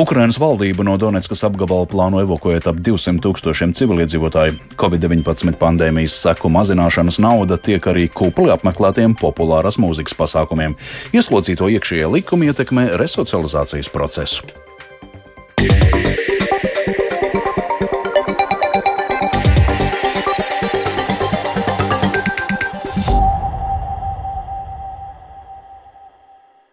Ukrainas 0.00 0.40
valdība 0.40 0.86
no 0.88 0.96
Donetskas 0.96 1.44
apgabala 1.44 1.84
plāno 1.92 2.24
evakuēt 2.24 2.70
ap 2.72 2.80
200 2.80 3.20
tūkstošiem 3.20 3.76
civiliedzīvotāju. 3.76 4.56
Covid-19 4.80 5.60
pandēmijas 5.60 6.16
seku 6.24 6.48
mazināšanas 6.48 7.20
nauda 7.20 7.60
tiek 7.60 7.92
arī 7.92 8.08
kupli 8.08 8.48
apmeklētiem 8.56 9.12
populāras 9.20 9.76
mūzikas 9.76 10.16
pasākumiem. 10.16 10.80
Ieslodzīto 11.12 11.68
iekšējie 11.68 12.08
likumi 12.16 12.48
ietekmē 12.48 12.94
resocializācijas 12.96 13.92
procesu. 13.92 14.48